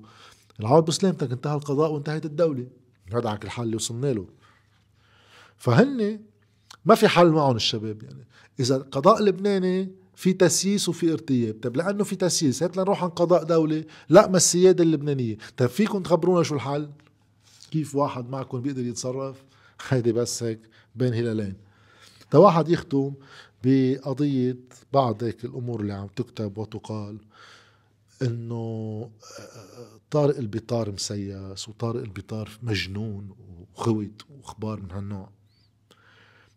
العوض 0.59 0.85
بسلامتك 0.85 1.31
انتهى 1.31 1.55
القضاء 1.55 1.91
وانتهت 1.91 2.25
الدولة. 2.25 2.67
هذا 3.13 3.29
على 3.29 3.39
الحل 3.43 3.63
اللي 3.63 3.75
وصلنا 3.75 4.13
له. 4.13 4.40
فهن 5.61 6.19
ما 6.85 6.95
في 6.95 7.07
حل 7.07 7.29
معهم 7.29 7.55
الشباب 7.55 8.03
يعني. 8.03 8.27
إذا 8.59 8.75
القضاء 8.75 9.19
اللبناني 9.19 9.91
في 10.15 10.33
تسييس 10.33 10.89
وفي 10.89 11.13
ارتياب. 11.13 11.55
طيب 11.61 11.77
لأنه 11.77 12.03
في 12.03 12.15
تسييس 12.15 12.63
هات 12.63 12.77
لنروح 12.77 13.03
عن 13.03 13.09
قضاء 13.09 13.43
دولي 13.43 13.85
لا 14.09 14.27
ما 14.27 14.37
السيادة 14.37 14.83
اللبنانية. 14.83 15.37
طيب 15.57 15.69
فيكم 15.69 16.03
تخبرونا 16.03 16.43
شو 16.43 16.55
الحل؟ 16.55 16.89
كيف 17.71 17.95
واحد 17.95 18.29
معكم 18.29 18.61
بيقدر 18.61 18.85
يتصرف؟ 18.85 19.43
هيدي 19.89 20.11
بس 20.11 20.43
هيك 20.43 20.59
بين 20.95 21.13
هلالين. 21.13 21.55
تا 22.31 22.37
واحد 22.37 22.69
يختم 22.69 23.13
بقضية 23.63 24.57
بعض 24.93 25.23
هيك 25.23 25.45
الأمور 25.45 25.81
اللي 25.81 25.93
عم 25.93 26.07
تكتب 26.07 26.57
وتقال 26.57 27.17
إنه 28.21 29.09
طارق 30.11 30.37
البطار 30.37 30.91
مسيس 30.91 31.69
وطارق 31.69 32.01
البطار 32.01 32.49
مجنون 32.63 33.35
وخوت 33.75 34.25
وأخبار 34.29 34.81
من 34.81 34.91
هالنوع. 34.91 35.40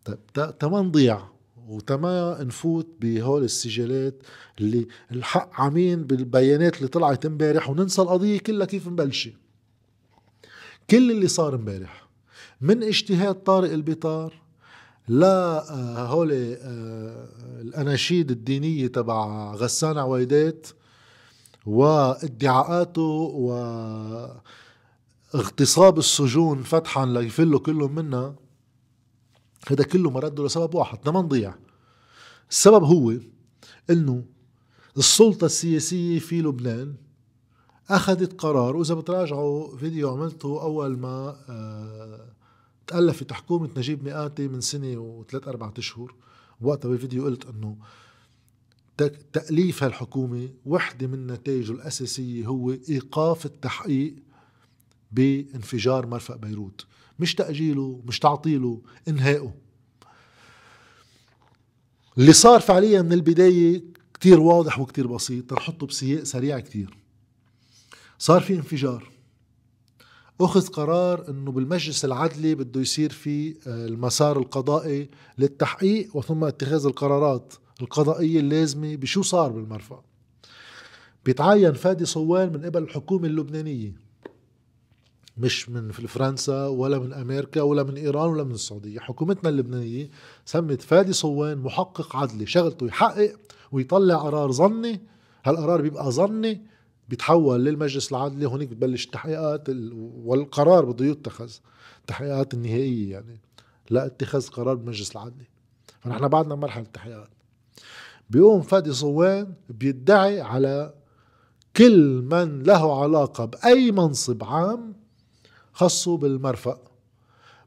طيب 0.05 0.19
تما 0.59 0.83
نضيع 0.83 1.21
وتما 1.69 2.43
نفوت 2.43 2.89
بهول 3.01 3.45
السجلات 3.45 4.23
اللي 4.61 4.89
الحق 5.11 5.51
عمين 5.61 6.05
بالبيانات 6.05 6.77
اللي 6.77 6.89
طلعت 6.89 7.27
امبارح 7.27 7.71
وننسى 7.71 8.03
القضية 8.03 8.39
كلها 8.39 8.67
كيف 8.67 8.89
مبلشة 8.89 9.33
كل 10.91 11.11
اللي 11.11 11.29
صار 11.29 11.55
امبارح 11.55 12.09
من 12.61 12.83
اجتهاد 12.83 13.35
طارق 13.35 13.73
البطار 13.73 14.45
لا 15.09 15.71
آه، 15.71 16.07
هول 16.07 16.33
آه، 16.33 17.29
الأناشيد 17.61 18.31
الدينية 18.31 18.87
تبع 18.87 19.55
غسان 19.55 19.99
عويدات 19.99 20.67
وادعاءاته 21.67 23.03
واغتصاب 25.35 25.99
السجون 25.99 26.63
فتحا 26.63 27.07
ليفلوا 27.07 27.61
كلهم 27.61 27.95
منها. 27.95 28.35
هذا 29.69 29.85
كله 29.85 30.11
مرده 30.11 30.45
لسبب 30.45 30.75
واحد 30.75 31.09
ما 31.09 31.23
نضيع. 31.23 31.55
السبب 32.51 32.85
هو 32.85 33.15
إنه 33.91 34.25
السلطة 34.97 35.45
السياسية 35.45 36.19
في 36.19 36.43
لبنان 36.43 36.95
أخذت 37.91 38.41
قرار 38.41 38.77
وإذا 38.77 38.95
بتراجعوا 38.95 39.77
فيديو 39.77 40.11
عملته 40.11 40.63
أول 40.63 40.99
ما 40.99 41.37
آه 41.49 42.29
تألفت 42.87 43.33
حكومة 43.33 43.71
نجيب 43.77 44.05
مئاتي 44.05 44.49
من 44.49 44.61
سنة 44.61 44.97
وثلاث 44.99 45.49
أربعة 45.49 45.75
أشهر 45.79 46.15
وقتها 46.61 46.89
بالفيديو 46.89 47.25
قلت 47.25 47.47
أنه 47.47 47.77
تأليف 49.33 49.83
هالحكومة 49.83 50.49
وحدة 50.67 51.07
من 51.07 51.27
نتائجه 51.27 51.73
الأساسية 51.73 52.47
هو 52.47 52.71
إيقاف 52.71 53.47
التحقيق 53.47 54.15
بانفجار 55.13 56.07
مرفأ 56.07 56.37
بيروت. 56.37 56.87
مش 57.19 57.35
تأجيله 57.35 58.01
مش 58.07 58.19
تعطيله 58.19 58.83
انهائه. 59.09 59.55
اللي 62.19 62.33
صار 62.33 62.61
فعليا 62.61 63.03
من 63.03 63.13
البداية 63.13 63.83
كتير 64.15 64.41
واضح 64.41 64.79
وكتير 64.79 65.07
بسيط 65.07 65.53
نحطه 65.53 65.87
بسياق 65.87 66.23
سريع 66.23 66.61
كتير. 66.61 66.97
صار 68.19 68.41
في 68.41 68.55
انفجار. 68.55 69.11
أخذ 70.41 70.67
قرار 70.67 71.29
أنه 71.31 71.53
بالمجلس 71.53 72.05
العدلي 72.05 72.55
بده 72.55 72.81
يصير 72.81 73.13
في 73.13 73.51
آه، 73.67 73.87
المسار 73.87 74.39
القضائي 74.39 75.11
للتحقيق 75.39 76.17
وثم 76.17 76.45
اتخاذ 76.45 76.87
القرارات 76.87 77.55
القضائية 77.81 78.41
اللازمة 78.41 78.97
بشو 78.97 79.23
صار 79.23 79.53
بالمرفأ. 79.53 80.05
بيتعين 81.25 81.73
فادي 81.73 82.05
صوان 82.05 82.53
من 82.53 82.65
قبل 82.65 82.83
الحكومة 82.83 83.27
اللبنانية. 83.27 84.04
مش 85.37 85.69
من 85.69 85.91
فرنسا 85.91 86.67
ولا 86.67 86.99
من 86.99 87.13
أمريكا 87.13 87.63
ولا 87.63 87.83
من 87.83 87.97
إيران 87.97 88.31
ولا 88.31 88.45
من 88.45 88.55
السعودية، 88.55 89.01
حكومتنا 89.01 89.51
اللبنانية 89.51 90.11
سمت 90.45 90.83
فادي 90.83 91.13
صوان 91.13 91.59
محقق 91.59 92.17
عدلي، 92.17 92.47
شغلته 92.47 92.87
يحقق 92.87 93.37
ويطلع 93.73 94.17
قرار 94.17 94.53
ظني، 94.53 95.01
هالقرار 95.45 95.83
بيبقى 95.83 96.11
ظني 96.11 96.63
بيتحول 97.09 97.65
للمجلس 97.65 98.13
العدلي. 98.13 98.47
هونيك 98.47 98.69
بتبلش 98.69 99.05
التحقيقات 99.05 99.69
والقرار 100.25 100.85
بده 100.85 101.05
يتخذ 101.05 101.53
التحقيقات 102.01 102.55
النهائية 102.55 103.13
يعني 103.13 103.41
لا 103.91 104.07
اتخاذ 104.07 104.49
قرار 104.49 104.75
بالمجلس 104.75 105.13
العدلي. 105.13 105.47
فنحن 106.01 106.29
بعدنا 106.29 106.55
مرحلة 106.55 106.85
التحقيقات. 106.85 107.31
بيقوم 108.31 108.63
فادي 108.63 108.93
صوان 108.93 109.55
بيدعي 109.69 110.41
على 110.41 110.95
كل 111.77 112.23
من 112.31 112.63
له 112.63 113.03
علاقة 113.03 113.45
بأي 113.45 113.93
منصب 113.93 114.45
عام 114.45 115.04
خصه 115.75 116.17
بالمرفأ. 116.17 116.79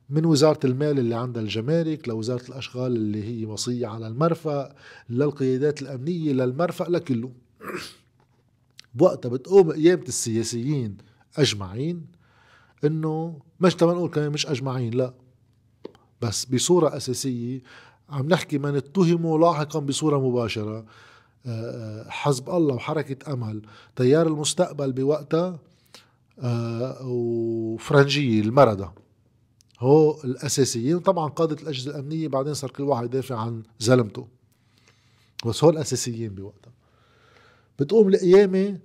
من 0.10 0.26
وزارة 0.26 0.60
المال 0.64 1.00
اللي 1.00 1.16
عندها 1.16 1.42
الجمارك 1.42 2.08
لوزارة 2.08 2.44
الأشغال 2.50 2.96
اللي 2.96 3.24
هي 3.24 3.46
وصية 3.46 3.88
على 3.88 4.08
المرفأ 4.08 4.76
للقيادات 5.10 5.82
الأمنية 5.82 6.32
للمرفأ 6.34 6.84
لكله. 6.84 7.32
بوقتها 8.96 9.30
بتقوم 9.30 9.72
قيامة 9.72 10.02
السياسيين 10.02 10.98
أجمعين 11.38 12.06
إنه 12.84 13.40
مش 13.60 13.76
تما 13.76 13.94
نقول 13.94 14.10
كمان 14.10 14.32
مش 14.32 14.48
أجمعين 14.48 14.94
لا. 14.94 15.14
بس 16.22 16.46
بصورة 16.46 16.98
أساسية 16.98 17.62
عم 18.10 18.28
نحكي 18.28 18.58
من 18.58 18.76
اتهموا 18.76 19.40
لاحقا 19.40 19.80
بصورة 19.80 20.30
مباشرة. 20.30 20.78
آه، 20.78 20.86
آه، 21.46 22.10
حزب 22.10 22.50
الله 22.50 22.76
وحركة 22.76 23.34
أمل. 23.34 23.62
تيار 23.96 24.28
المستقبل 24.28 24.92
بوقتها 24.92 25.60
آه، 26.40 26.98
وفرنجية 27.08 28.42
المردة 28.42 28.92
هو 29.80 30.24
الأساسيين. 30.24 31.00
طبعا 31.00 31.30
قادة 31.30 31.62
الأجهزة 31.62 31.92
الأمنية 31.92 32.28
بعدين 32.28 32.54
صار 32.54 32.72
كل 32.72 32.84
واحد 32.84 33.06
يدافع 33.06 33.36
عن 33.36 33.64
زلمته. 33.80 34.28
بس 35.46 35.64
هو 35.64 35.70
الأساسيين 35.70 36.36
بوقتها. 36.36 36.72
بتقوم 37.80 38.08
القيامة 38.08 38.80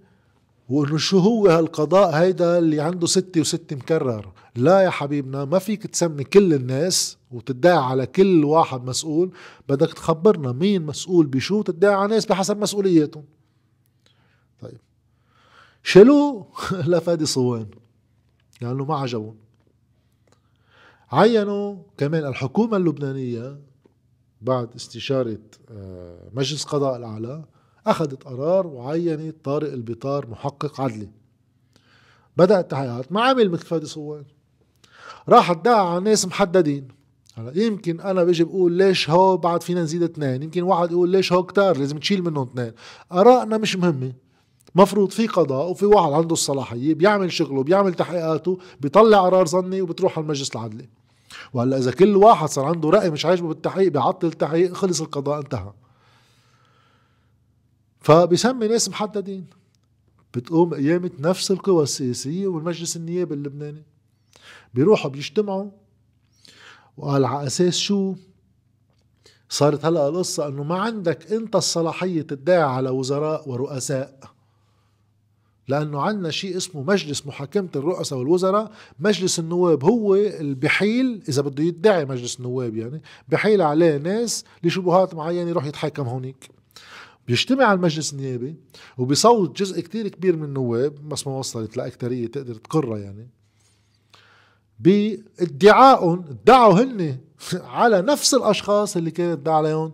وإنه 0.69 0.97
شو 0.97 1.19
هو 1.19 1.47
هالقضاء؟ 1.47 2.11
هيدا 2.11 2.59
اللي 2.59 2.81
عنده 2.81 3.07
ستة 3.07 3.41
وستة 3.41 3.77
مكرر. 3.77 4.33
لا 4.57 4.81
يا 4.81 4.91
حبيبنا 4.91 5.45
ما 5.45 5.59
فيك 5.59 5.87
تسمي 5.87 6.25
كل 6.25 6.55
الناس 6.55 7.17
وتدعي 7.31 7.77
على 7.77 8.07
كل 8.07 8.45
واحد 8.45 8.85
مسؤول. 8.85 9.33
بدك 9.69 9.93
تخبرنا 9.95 10.53
مين 10.53 10.87
مسؤول 10.87 11.27
بشو 11.27 11.63
تدعي 11.63 11.95
على 11.95 12.15
ناس 12.15 12.27
بحسب 12.27 12.59
مسؤولياتهم. 12.59 13.25
طيب. 14.61 14.79
شالوه؟ 15.83 16.47
لفادي 16.91 17.27
صوان. 17.27 17.67
يعني 18.61 18.75
ما 18.75 18.97
عجبهم. 18.97 19.37
عينوا 21.13 21.77
كمان 21.97 22.27
الحكومة 22.27 22.77
اللبنانية 22.77 23.61
بعد 24.41 24.75
استشارة 24.75 25.39
آه، 25.71 26.29
مجلس 26.33 26.65
قضاء 26.65 26.97
الأعلى 26.97 27.45
أخذت 27.87 28.23
قرار 28.23 28.67
وعينت 28.67 29.45
طارق 29.45 29.73
البطار 29.73 30.27
محقق 30.31 30.81
عدلي. 30.81 31.09
بدأ 32.37 32.61
التحقيقات 32.61 33.13
ما 33.13 33.23
عمل 33.23 33.51
مثل 33.51 33.67
فادي 33.67 33.87
صوان. 33.87 34.25
راح 35.29 35.51
ادعى 35.51 35.75
على 35.75 36.01
ناس 36.01 36.27
محددين. 36.27 36.89
هلا 37.35 37.59
يمكن 37.59 38.01
أنا 38.01 38.25
بيجي 38.25 38.45
بقول 38.45 38.73
ليش 38.73 39.11
هو 39.11 39.37
بعد 39.37 39.63
فينا 39.63 39.83
نزيد 39.83 40.03
اثنين. 40.03 40.43
يمكن 40.43 40.63
واحد 40.63 40.91
يقول 40.91 41.09
ليش 41.09 41.33
هو 41.33 41.43
كتار؟ 41.43 41.77
لازم 41.77 41.99
تشيل 41.99 42.23
منهم 42.23 42.49
اثنين. 42.49 42.73
آرائنا 43.13 43.59
مش 43.59 43.77
مهمة. 43.77 44.13
مفروض 44.75 45.11
في 45.11 45.27
قضاء 45.27 45.71
وفي 45.71 45.87
واحد 45.87 46.13
عنده 46.13 46.33
الصلاحية 46.33 46.95
بيعمل 46.95 47.33
شغله 47.33 47.63
بيعمل 47.63 47.95
تحقيقاته 47.95 48.59
بيطلع 48.81 49.21
قرار 49.21 49.47
ظني 49.47 49.83
وبتروح 49.83 50.19
على 50.19 50.25
المجلس 50.25 50.51
العدلي. 50.57 50.89
وهلأ 51.53 51.79
إذا 51.79 51.91
كل 51.91 52.17
واحد 52.17 52.49
صار 52.49 52.65
عنده 52.65 52.91
رأي 52.91 53.11
مش 53.11 53.27
عاجبه 53.27 53.49
بالتحقيق 53.49 53.93
بيعطل 53.93 54.27
التحقيق 54.27 54.73
خلص 54.73 55.01
القضاء 55.01 55.39
انتهى. 55.39 55.73
فبيسمي 58.01 58.69
ناس 58.69 58.89
محددين. 58.89 59.47
بتقوم 60.35 60.75
قيامة 60.75 61.11
نفس 61.19 61.51
القوى 61.51 61.83
السياسية 61.83 62.47
والمجلس 62.47 62.97
النيابي 62.97 63.35
اللبناني. 63.35 63.83
بيروحوا 64.75 65.11
بيجتمعوا. 65.11 65.71
وقال 66.97 67.25
على 67.25 67.47
أساس 67.47 67.77
شو؟ 67.77 68.15
صارت 69.49 69.85
هلأ 69.85 70.09
القصة 70.09 70.49
إنه 70.49 70.63
ما 70.63 70.79
عندك 70.79 71.33
أنت 71.33 71.57
الصلاحية 71.57 72.23
تدعي 72.23 72.63
على 72.63 72.91
وزراء 72.91 73.49
ورؤساء. 73.49 74.32
لأنه 75.69 76.01
عندنا 76.01 76.31
شيء 76.31 76.57
اسمه 76.57 76.83
مجلس 76.83 77.27
محاكمة 77.27 77.69
الرؤساء 77.77 78.19
والوزراء. 78.19 78.71
مجلس 79.01 79.39
النواب 79.39 79.85
هو 79.85 80.15
اللي 80.15 80.55
بحيل 80.55 81.23
إذا 81.29 81.43
بده 81.43 81.65
يدعي 81.65 82.05
مجلس 82.05 82.37
النواب 82.39 82.77
يعني 82.77 83.03
بحيل 83.29 83.63
عليه 83.63 83.97
ناس 83.97 84.45
لشبهات 84.63 85.15
معينة 85.15 85.51
يروح 85.51 85.65
يتحاكم 85.65 86.03
هونيك. 86.03 86.51
بيجتمع 87.29 87.65
على 87.65 87.77
المجلس 87.77 88.13
النيابي 88.13 88.57
وبيصوت 88.99 89.59
جزء 89.59 89.81
كتير 89.81 90.09
كبير 90.09 90.37
من 90.37 90.45
النواب 90.45 91.09
بس 91.09 91.27
ما 91.27 91.39
وصلت 91.39 91.77
لأكترية 91.77 92.27
تقدر 92.27 92.55
تقرها 92.55 92.99
يعني 92.99 93.29
بادعائهم 94.79 96.25
ادعوا 96.31 96.73
هن 96.73 97.19
على 97.79 98.03
نفس 98.03 98.35
الأشخاص 98.35 98.97
اللي 98.97 99.11
كان 99.11 99.31
ادعى 99.31 99.55
عليهم 99.55 99.93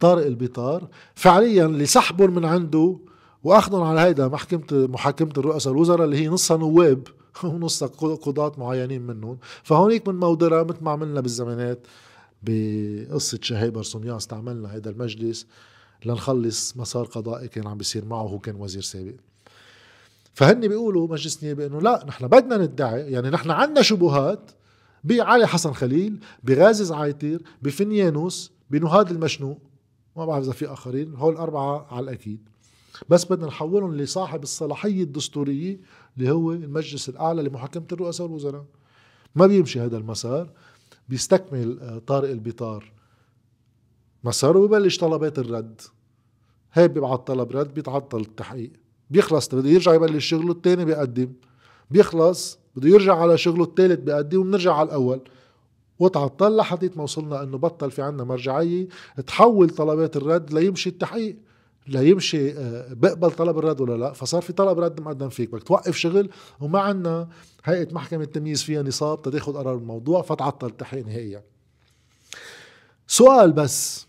طارق 0.00 0.26
البطار 0.26 0.88
فعليا 1.14 1.66
اللي 1.66 1.86
سحبهم 1.86 2.34
من 2.34 2.44
عنده 2.44 2.98
واخذهم 3.44 3.82
على 3.82 4.00
هيدا 4.00 4.28
محكمة 4.28 4.86
محاكمة 4.86 5.32
الرؤساء 5.38 5.72
الوزراء 5.72 6.04
اللي 6.04 6.16
هي 6.16 6.28
نصها 6.28 6.56
نواب 6.56 7.08
ونصها 7.44 7.88
قضاة 8.14 8.52
معينين 8.58 9.02
منهم. 9.02 9.38
فهونيك 9.62 10.08
من 10.08 10.14
مودرة 10.14 10.62
مثل 10.62 10.78
ما 10.84 10.90
عملنا 10.90 11.20
بالزمانات 11.20 11.86
بقصة 12.42 13.38
شهيب 13.42 13.72
برسوميا 13.72 14.16
استعملنا 14.16 14.74
هيدا 14.74 14.90
المجلس 14.90 15.46
لنخلص 16.04 16.76
مسار 16.76 17.04
قضائي 17.04 17.48
كان 17.48 17.66
عم 17.66 17.78
بيصير 17.78 18.04
معه 18.04 18.22
هو 18.22 18.38
كان 18.38 18.56
وزير 18.56 18.82
سابق. 18.82 19.14
فهن 20.34 20.68
بيقولوا 20.68 21.08
مجلس 21.08 21.44
نيابي 21.44 21.66
إنه 21.66 21.80
لا 21.80 22.04
نحن 22.08 22.26
بدنا 22.28 22.56
ندعي 22.56 23.12
يعني 23.12 23.30
نحن 23.30 23.50
عندنا 23.50 23.82
شبهات 23.82 24.50
بعلي 25.04 25.46
حسن 25.46 25.72
خليل 25.72 26.20
بغازي 26.44 26.84
زعايتير 26.84 27.42
بفنيانوس 27.62 28.52
بنهاد 28.70 29.10
المشنوق 29.10 29.58
ما 30.16 30.26
بعرف 30.26 30.44
إذا 30.44 30.52
في 30.52 30.66
آخرين 30.66 31.14
هول 31.14 31.32
الاربعه 31.32 31.86
على 31.90 32.04
الأكيد. 32.04 32.48
بس 33.08 33.24
بدنا 33.24 33.46
نحولهم 33.46 33.94
لصاحب 33.96 34.42
الصلاحية 34.42 35.02
الدستورية 35.02 35.80
اللي 36.18 36.30
هو 36.30 36.52
المجلس 36.52 37.08
الأعلى 37.08 37.42
لمحاكمة 37.42 37.86
الرؤساء 37.92 38.26
والوزراء. 38.26 38.64
ما 39.34 39.46
بيمشي 39.46 39.80
هذا 39.80 39.96
المسار 39.96 40.50
بيستكمل 41.08 41.80
آه، 41.80 41.98
طارق 41.98 42.30
البطار 42.30 42.92
مساره 44.24 44.58
وببلش 44.58 44.98
طلبات 44.98 45.38
الرد. 45.38 45.80
هيك 46.72 46.90
بيبعت 46.90 47.26
طلب 47.26 47.52
رد 47.52 47.74
بيتعطل 47.74 48.20
التحقيق. 48.20 48.72
بيخلص 49.10 49.54
بده 49.54 49.68
يرجع 49.68 49.94
يبلش 49.94 50.26
شغله 50.26 50.52
الثاني 50.52 50.84
بيقدم. 50.84 51.32
بيخلص 51.90 52.58
بده 52.76 52.88
يرجع 52.88 53.16
على 53.16 53.38
شغله 53.38 53.64
الثالث 53.64 54.00
بيقدم 54.00 54.40
وبنرجع 54.40 54.74
على 54.74 54.86
الأول. 54.86 55.20
وتعطل 55.98 56.56
لحديت 56.56 56.96
ما 56.96 57.02
وصلنا 57.02 57.42
إنه 57.42 57.58
بطل 57.58 57.90
في 57.90 58.02
عنا 58.02 58.24
مرجعية 58.24 58.88
تحول 59.26 59.70
طلبات 59.70 60.16
الرد 60.16 60.52
ليمشي 60.52 60.90
التحقيق. 60.90 61.36
ليمشي 61.88 62.52
آه، 62.52 62.94
بقبل 62.94 63.30
طلب 63.30 63.58
الرد 63.58 63.80
ولا 63.80 63.96
لا؟ 63.96 64.12
فصار 64.12 64.42
في 64.42 64.52
طلب 64.52 64.78
رد 64.78 65.00
مقدم 65.00 65.28
فيك 65.28 65.52
بدك 65.52 65.62
توقف 65.62 65.96
شغل 65.96 66.30
وما 66.60 66.80
عنا 66.80 67.28
هيئة 67.64 67.94
محكمة 67.94 68.24
التمييز 68.24 68.62
فيها 68.62 68.82
نصاب 68.82 69.22
تاخذ 69.22 69.52
قرار 69.52 69.76
بالموضوع 69.76 70.22
فتعطل 70.22 70.66
التحقيق 70.66 71.06
نهائيا. 71.06 71.42
سؤال 73.06 73.52
بس 73.52 74.06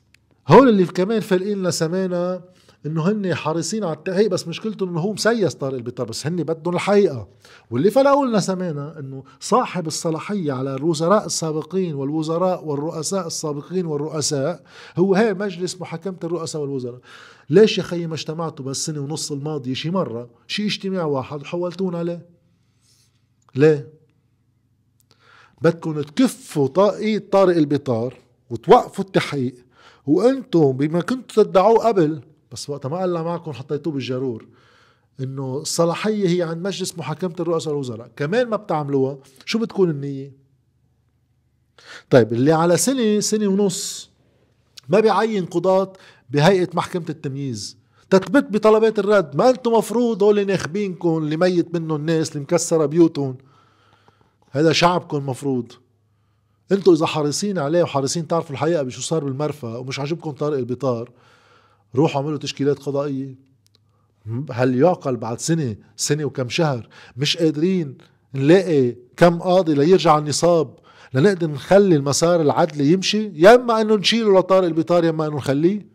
هول 0.48 0.70
اللي 0.70 0.86
كمان 0.86 1.20
فالقين 1.20 1.58
لنا 1.58 1.72
سمانة 1.72 2.42
إنه 2.88 3.12
هن 3.12 3.36
حريصين 3.36 3.84
على 3.84 3.94
التحقيق 3.94 4.28
بس 4.28 4.48
مشكلتهم 4.48 4.90
إنه 4.90 5.00
هو 5.00 5.14
مسيس 5.14 5.54
طارق 5.54 5.76
البطار 5.76 6.08
بس 6.08 6.28
هن 6.28 6.36
بدهم 6.36 6.76
الحقيقة. 6.76 7.28
واللي 7.72 7.92
فلقوا 7.92 8.26
لنا 8.26 8.40
سمانة 8.40 9.00
إنه 9.00 9.24
صاحب 9.40 9.88
الصلاحية 9.88 10.54
على 10.54 10.76
الوزراء 10.76 11.26
السابقين 11.26 11.96
والوزراء 11.96 12.66
والرؤساء 12.66 13.28
السابقين 13.28 13.86
والرؤساء 13.86 14.64
هو 14.98 15.16
هي 15.16 15.34
مجلس 15.34 15.82
محاكمة 15.82 16.18
الرؤساء 16.24 16.62
والوزراء. 16.62 17.00
ليش 17.50 17.78
يا 17.78 17.84
خيي 17.84 18.08
ما 18.08 18.14
اجتمعتوا 18.14 18.66
بالسنه 18.66 19.00
ونص 19.00 19.32
الماضية 19.32 19.74
شي 19.74 19.90
مرة؟ 19.90 20.30
شي 20.48 20.66
اجتماع 20.66 21.04
واحد 21.04 21.42
وحولتونا 21.42 22.04
ليه؟ 22.04 22.26
ليه؟ 23.56 23.90
بدكم 25.62 26.02
تكفوا 26.02 26.68
طاقية 26.68 27.24
طارق 27.32 27.56
البطار 27.56 28.14
وتوقفوا 28.50 29.06
التحقيق 29.06 29.56
وأنتم 30.08 30.72
بما 30.72 31.02
كنتوا 31.02 31.44
تدعوه 31.44 31.88
قبل 31.88 32.22
بس 32.52 32.70
وقتها 32.70 32.90
ما 32.90 32.98
قال 32.98 33.24
معكم 33.24 33.52
حطيتوه 33.52 33.94
بالجرور 33.94 34.48
إنه 35.20 35.58
الصلاحيه 35.58 36.30
هي 36.30 36.42
عند 36.42 36.68
مجلس 36.68 36.98
محاكمة 36.98 37.36
الرؤساء 37.40 37.74
الوزراء 37.74 38.12
كمان 38.16 38.48
ما 38.48 38.56
بتعملوها. 38.56 39.18
شو 39.46 39.60
بتكون 39.60 39.90
النية؟ 39.90 40.32
طيب 42.10 42.34
اللي 42.34 42.52
على 42.52 42.78
سنة 42.78 43.20
سنة 43.20 43.48
ونص 43.48 44.10
ما 44.90 45.00
بيعين 45.00 45.46
قضاة 45.46 45.94
بهيئة 46.30 46.70
محكمة 46.74 47.06
التمييز. 47.10 47.78
تثبت 48.10 48.44
بطلبات 48.52 49.00
الرد. 49.00 49.36
ما 49.36 49.50
أنتم 49.50 49.72
مفروض 49.72 50.24
هول 50.24 50.48
ناخبينكم 50.48 51.18
اللي 51.18 51.38
ميت 51.38 51.76
منهم 51.76 51.96
الناس 51.96 52.32
اللي 52.32 52.40
مكسرة 52.40 52.86
بيوتهم. 52.86 53.38
هذا 54.52 54.72
شعبكم 54.72 55.30
مفروض. 55.30 55.72
أنتم 56.72 56.92
إذا 56.92 57.06
حريصين 57.06 57.58
عليه 57.58 57.84
وحريصين 57.84 58.28
تعرفوا 58.28 58.52
الحقيقة 58.52 58.84
بشو 58.84 59.02
صار 59.02 59.24
بالمرفأ 59.24 59.78
ومش 59.78 60.00
عاجبكم 60.00 60.32
طارق 60.32 60.58
البطار 60.58 61.12
روحوا 61.96 62.22
اعملوا 62.22 62.38
تشكيلات 62.38 62.80
قضائية. 62.80 63.36
هل 64.52 64.76
يعقل 64.76 65.18
بعد 65.18 65.40
سنة 65.40 65.76
سنة 65.96 66.26
وكم 66.26 66.50
شهر 66.50 66.90
مش 67.18 67.38
قادرين 67.38 67.98
نلاقي 68.34 68.96
كم 69.18 69.40
قاضي 69.40 69.74
ليرجع 69.74 70.18
النصاب 70.18 70.76
لنقدر 71.14 71.48
نخلي 71.48 71.96
المسار 71.96 72.42
العدلي 72.42 72.92
يمشي 72.92 73.32
يا 73.34 73.56
إما 73.56 73.82
إنه 73.82 73.96
نشيله 73.96 74.40
لطارق 74.40 74.68
البطار 74.68 75.04
يا 75.04 75.10
إما 75.10 75.28
إنه 75.28 75.36
نخليه. 75.36 75.88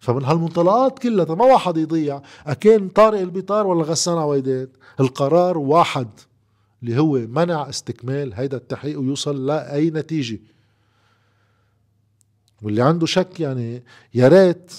فمن 0.00 0.24
هالمنطلقات 0.24 0.98
كلها 0.98 1.34
ما 1.34 1.44
واحد 1.44 1.76
يضيع. 1.76 2.22
اكان 2.46 2.88
طارق 2.88 3.20
البطار 3.20 3.66
ولا 3.66 3.84
غسان 3.84 4.18
عويدات؟ 4.18 4.70
القرار 5.00 5.58
واحد 5.58 6.08
اللي 6.82 6.98
هو 6.98 7.18
منع 7.18 7.68
استكمال 7.68 8.34
هيدا 8.34 8.56
التحقيق 8.56 9.00
ويوصل 9.00 9.46
لأي 9.46 9.90
نتيجة. 9.90 10.40
واللي 12.62 12.82
عنده 12.82 13.06
شك 13.06 13.40
يعني 13.40 13.84
يا 14.14 14.28
ريت 14.28 14.72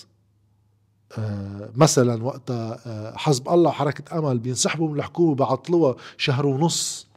مثلا 1.75 2.23
وقتها 2.23 2.79
آه 2.85 3.17
حزب 3.17 3.49
الله 3.49 3.69
وحركة 3.69 4.19
أمل 4.19 4.39
بينسحبوا 4.39 4.89
من 4.89 4.99
الحكومة 4.99 5.35
بعطلوها 5.35 5.95
شهر 6.17 6.45
ونص 6.45 7.07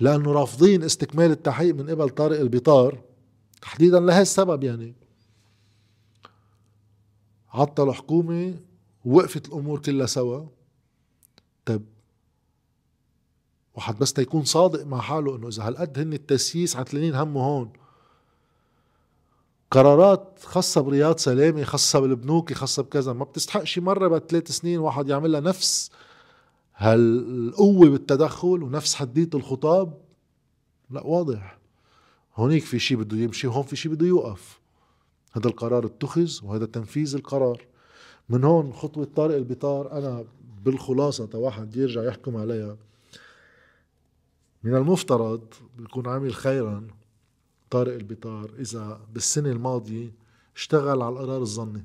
لأنه 0.00 0.32
رافضين 0.32 0.82
استكمال 0.82 1.30
التحقيق 1.30 1.74
من 1.74 1.90
قبل 1.90 2.08
طارق 2.08 2.40
البطار 2.40 2.98
تحديدا 3.62 4.00
لهي 4.00 4.22
السبب 4.22 4.64
يعني. 4.64 4.94
عطلوا 7.52 7.92
حكومة 7.92 8.54
ووقفت 9.04 9.48
الأمور 9.48 9.78
كلها 9.78 10.06
سوا. 10.06 10.46
طيب 11.64 11.82
واحد 13.74 13.98
بس 13.98 14.12
تيكون 14.12 14.44
صادق 14.44 14.86
مع 14.86 15.00
حاله 15.00 15.36
إنه 15.36 15.48
إذا 15.48 15.68
هالقد 15.68 15.98
هن 15.98 16.12
التسييس 16.12 16.76
عتلانين 16.76 17.14
همه 17.14 17.40
هون. 17.40 17.72
قرارات 19.72 20.38
خاصة 20.44 20.80
برياض 20.80 21.18
سلامة 21.18 21.64
خاصة 21.64 22.00
بالبنوك 22.00 22.52
خاصة 22.52 22.82
بكذا. 22.82 23.12
ما 23.12 23.24
بتستحقش 23.24 23.78
مرة 23.78 24.08
بعد 24.08 24.20
ثلاث 24.20 24.50
سنين 24.50 24.78
واحد 24.78 25.08
يعملها 25.08 25.40
نفس 25.40 25.90
هالقوة 26.76 27.88
بالتدخل 27.88 28.62
ونفس 28.62 28.94
حدية 28.94 29.28
الخطاب. 29.34 30.00
لا 30.90 31.06
واضح. 31.06 31.58
هونيك 32.36 32.64
في 32.64 32.78
شيء 32.78 32.96
بده 32.96 33.16
يمشي 33.16 33.46
وهون 33.46 33.62
في 33.62 33.76
شيء 33.76 33.92
بده 33.92 34.06
يوقف. 34.06 34.60
هذا 35.32 35.48
القرار 35.48 35.86
اتخذ 35.86 36.30
وهذا 36.42 36.66
تنفيذ 36.66 37.14
القرار. 37.14 37.66
من 38.28 38.44
هون 38.44 38.72
خطوة 38.72 39.08
طارق 39.16 39.36
البطار 39.36 39.92
أنا 39.92 40.24
بالخلاصة 40.64 41.28
واحد 41.34 41.76
يرجع 41.76 42.02
يحكم 42.04 42.36
عليها. 42.36 42.76
من 44.62 44.74
المفترض 44.76 45.44
بيكون 45.78 46.08
عامل 46.08 46.34
خيرا 46.34 46.86
طارق 47.72 47.94
البطار 47.94 48.50
إذا 48.58 49.00
بالسنة 49.12 49.50
الماضية 49.50 50.12
اشتغل 50.56 51.02
على 51.02 51.12
القرار 51.12 51.42
الظني. 51.42 51.84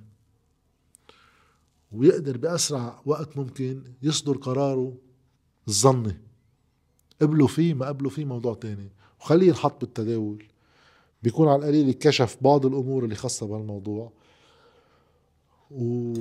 ويقدر 1.92 2.38
بأسرع 2.38 3.02
وقت 3.06 3.38
ممكن 3.38 3.84
يصدر 4.02 4.38
قراره 4.38 4.94
الظني. 5.68 6.18
قبلوا 7.22 7.48
فيه 7.48 7.74
ما 7.74 7.88
قبلوا 7.88 8.12
فيه 8.12 8.26
موضوع 8.26 8.54
تاني. 8.54 8.90
وخليه 9.22 9.48
ينحط 9.48 9.82
بالتداول. 9.82 10.44
بيكون 11.24 11.48
على 11.48 11.60
القليل 11.60 11.92
كشف 11.92 12.38
بعض 12.42 12.66
الأمور 12.66 13.04
اللي 13.04 13.16
خاصة 13.16 13.48
بهالموضوع. 13.48 14.12
و... 15.72 16.14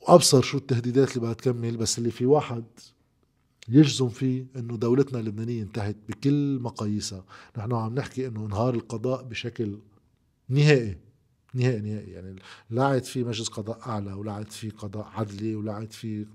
وأبصر 0.00 0.42
شو 0.42 0.58
التهديدات 0.58 1.08
اللي 1.08 1.20
بدها 1.20 1.32
تكمل. 1.32 1.76
بس 1.76 1.98
اللي 1.98 2.10
في 2.10 2.26
واحد 2.26 2.64
يجزم 3.68 4.08
فيه 4.08 4.46
إنه 4.56 4.76
دولتنا 4.76 5.20
اللبنانية 5.20 5.62
انتهت 5.62 5.96
بكل 6.08 6.58
مقاييسها، 6.60 7.24
نحن 7.58 7.72
عم 7.72 7.94
نحكي 7.94 8.26
إنه 8.26 8.46
انهار 8.46 8.74
القضاء 8.74 9.22
بشكل 9.22 9.78
نهائي 10.48 10.98
نهائي 11.54 11.80
نهائي. 11.80 12.10
يعني 12.10 12.36
لا 12.70 12.84
عاد 12.84 13.04
في 13.04 13.24
مجلس 13.24 13.48
قضاء 13.48 13.80
أعلى 13.86 14.12
ولا 14.12 14.32
عاد 14.32 14.50
في 14.50 14.70
قضاء 14.70 15.06
عدلي 15.06 15.54
ولا 15.54 15.72
عاد 15.72 15.92
في 15.92 16.26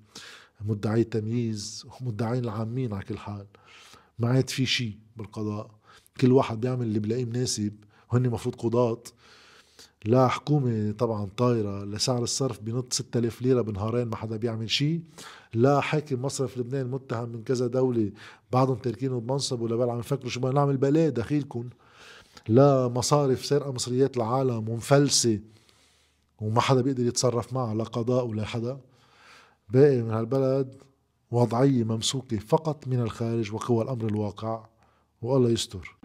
مدعي 0.61 1.03
تمييز 1.03 1.85
ومدعين 2.01 2.43
العامين 2.43 2.93
على 2.93 3.03
كل 3.03 3.17
حال. 3.17 3.45
ما 4.19 4.27
عاد 4.29 4.49
في 4.49 4.65
شيء 4.65 4.97
بالقضاء. 5.17 5.71
كل 6.21 6.31
واحد 6.31 6.61
بيعمل 6.61 6.85
اللي 6.85 6.99
بلاقيه 6.99 7.25
مناسب. 7.25 7.73
وهن 8.11 8.29
مفروض 8.29 8.55
قضاة. 8.55 9.03
لا 10.05 10.27
حكومة 10.27 10.91
طبعا 10.91 11.29
طايرة 11.37 11.83
لسعر 11.83 12.23
الصرف 12.23 12.59
بنط 12.59 12.93
6000 12.93 13.41
ليرة 13.41 13.61
بنهارين 13.61 14.07
ما 14.07 14.15
حدا 14.15 14.37
بيعمل 14.37 14.69
شيء. 14.69 15.01
لا 15.53 15.81
حاكم 15.81 16.21
مصرف 16.21 16.57
لبنان 16.57 16.91
متهم 16.91 17.29
من 17.29 17.43
كذا 17.43 17.67
دولة 17.67 18.11
بعضهم 18.51 18.75
تاركينه 18.75 19.19
بمنصب 19.19 19.61
ولا 19.61 19.91
عم 19.91 19.99
يفكروا 19.99 20.29
شو 20.29 20.39
بدنا 20.39 20.53
نعمل 20.53 20.77
بلاد 20.77 21.13
دخيلكم. 21.13 21.69
لا 22.47 22.87
مصارف 22.87 23.45
سرقة 23.45 23.71
مصريات 23.71 24.17
العالم 24.17 24.69
ومفلسة 24.69 25.39
وما 26.39 26.61
حدا 26.61 26.81
بيقدر 26.81 27.05
يتصرف 27.05 27.53
معها 27.53 27.75
لا 27.75 27.83
قضاء 27.83 28.25
ولا 28.25 28.45
حدا. 28.45 28.77
باقي 29.69 30.01
من 30.01 30.11
هالبلد 30.11 30.75
وضعية 31.31 31.83
ممسوكة 31.83 32.37
فقط 32.37 32.87
من 32.87 33.01
الخارج 33.01 33.53
وقوى 33.53 33.83
الأمر 33.83 34.05
الواقع. 34.05 34.65
والله 35.21 35.49
يستر. 35.49 35.97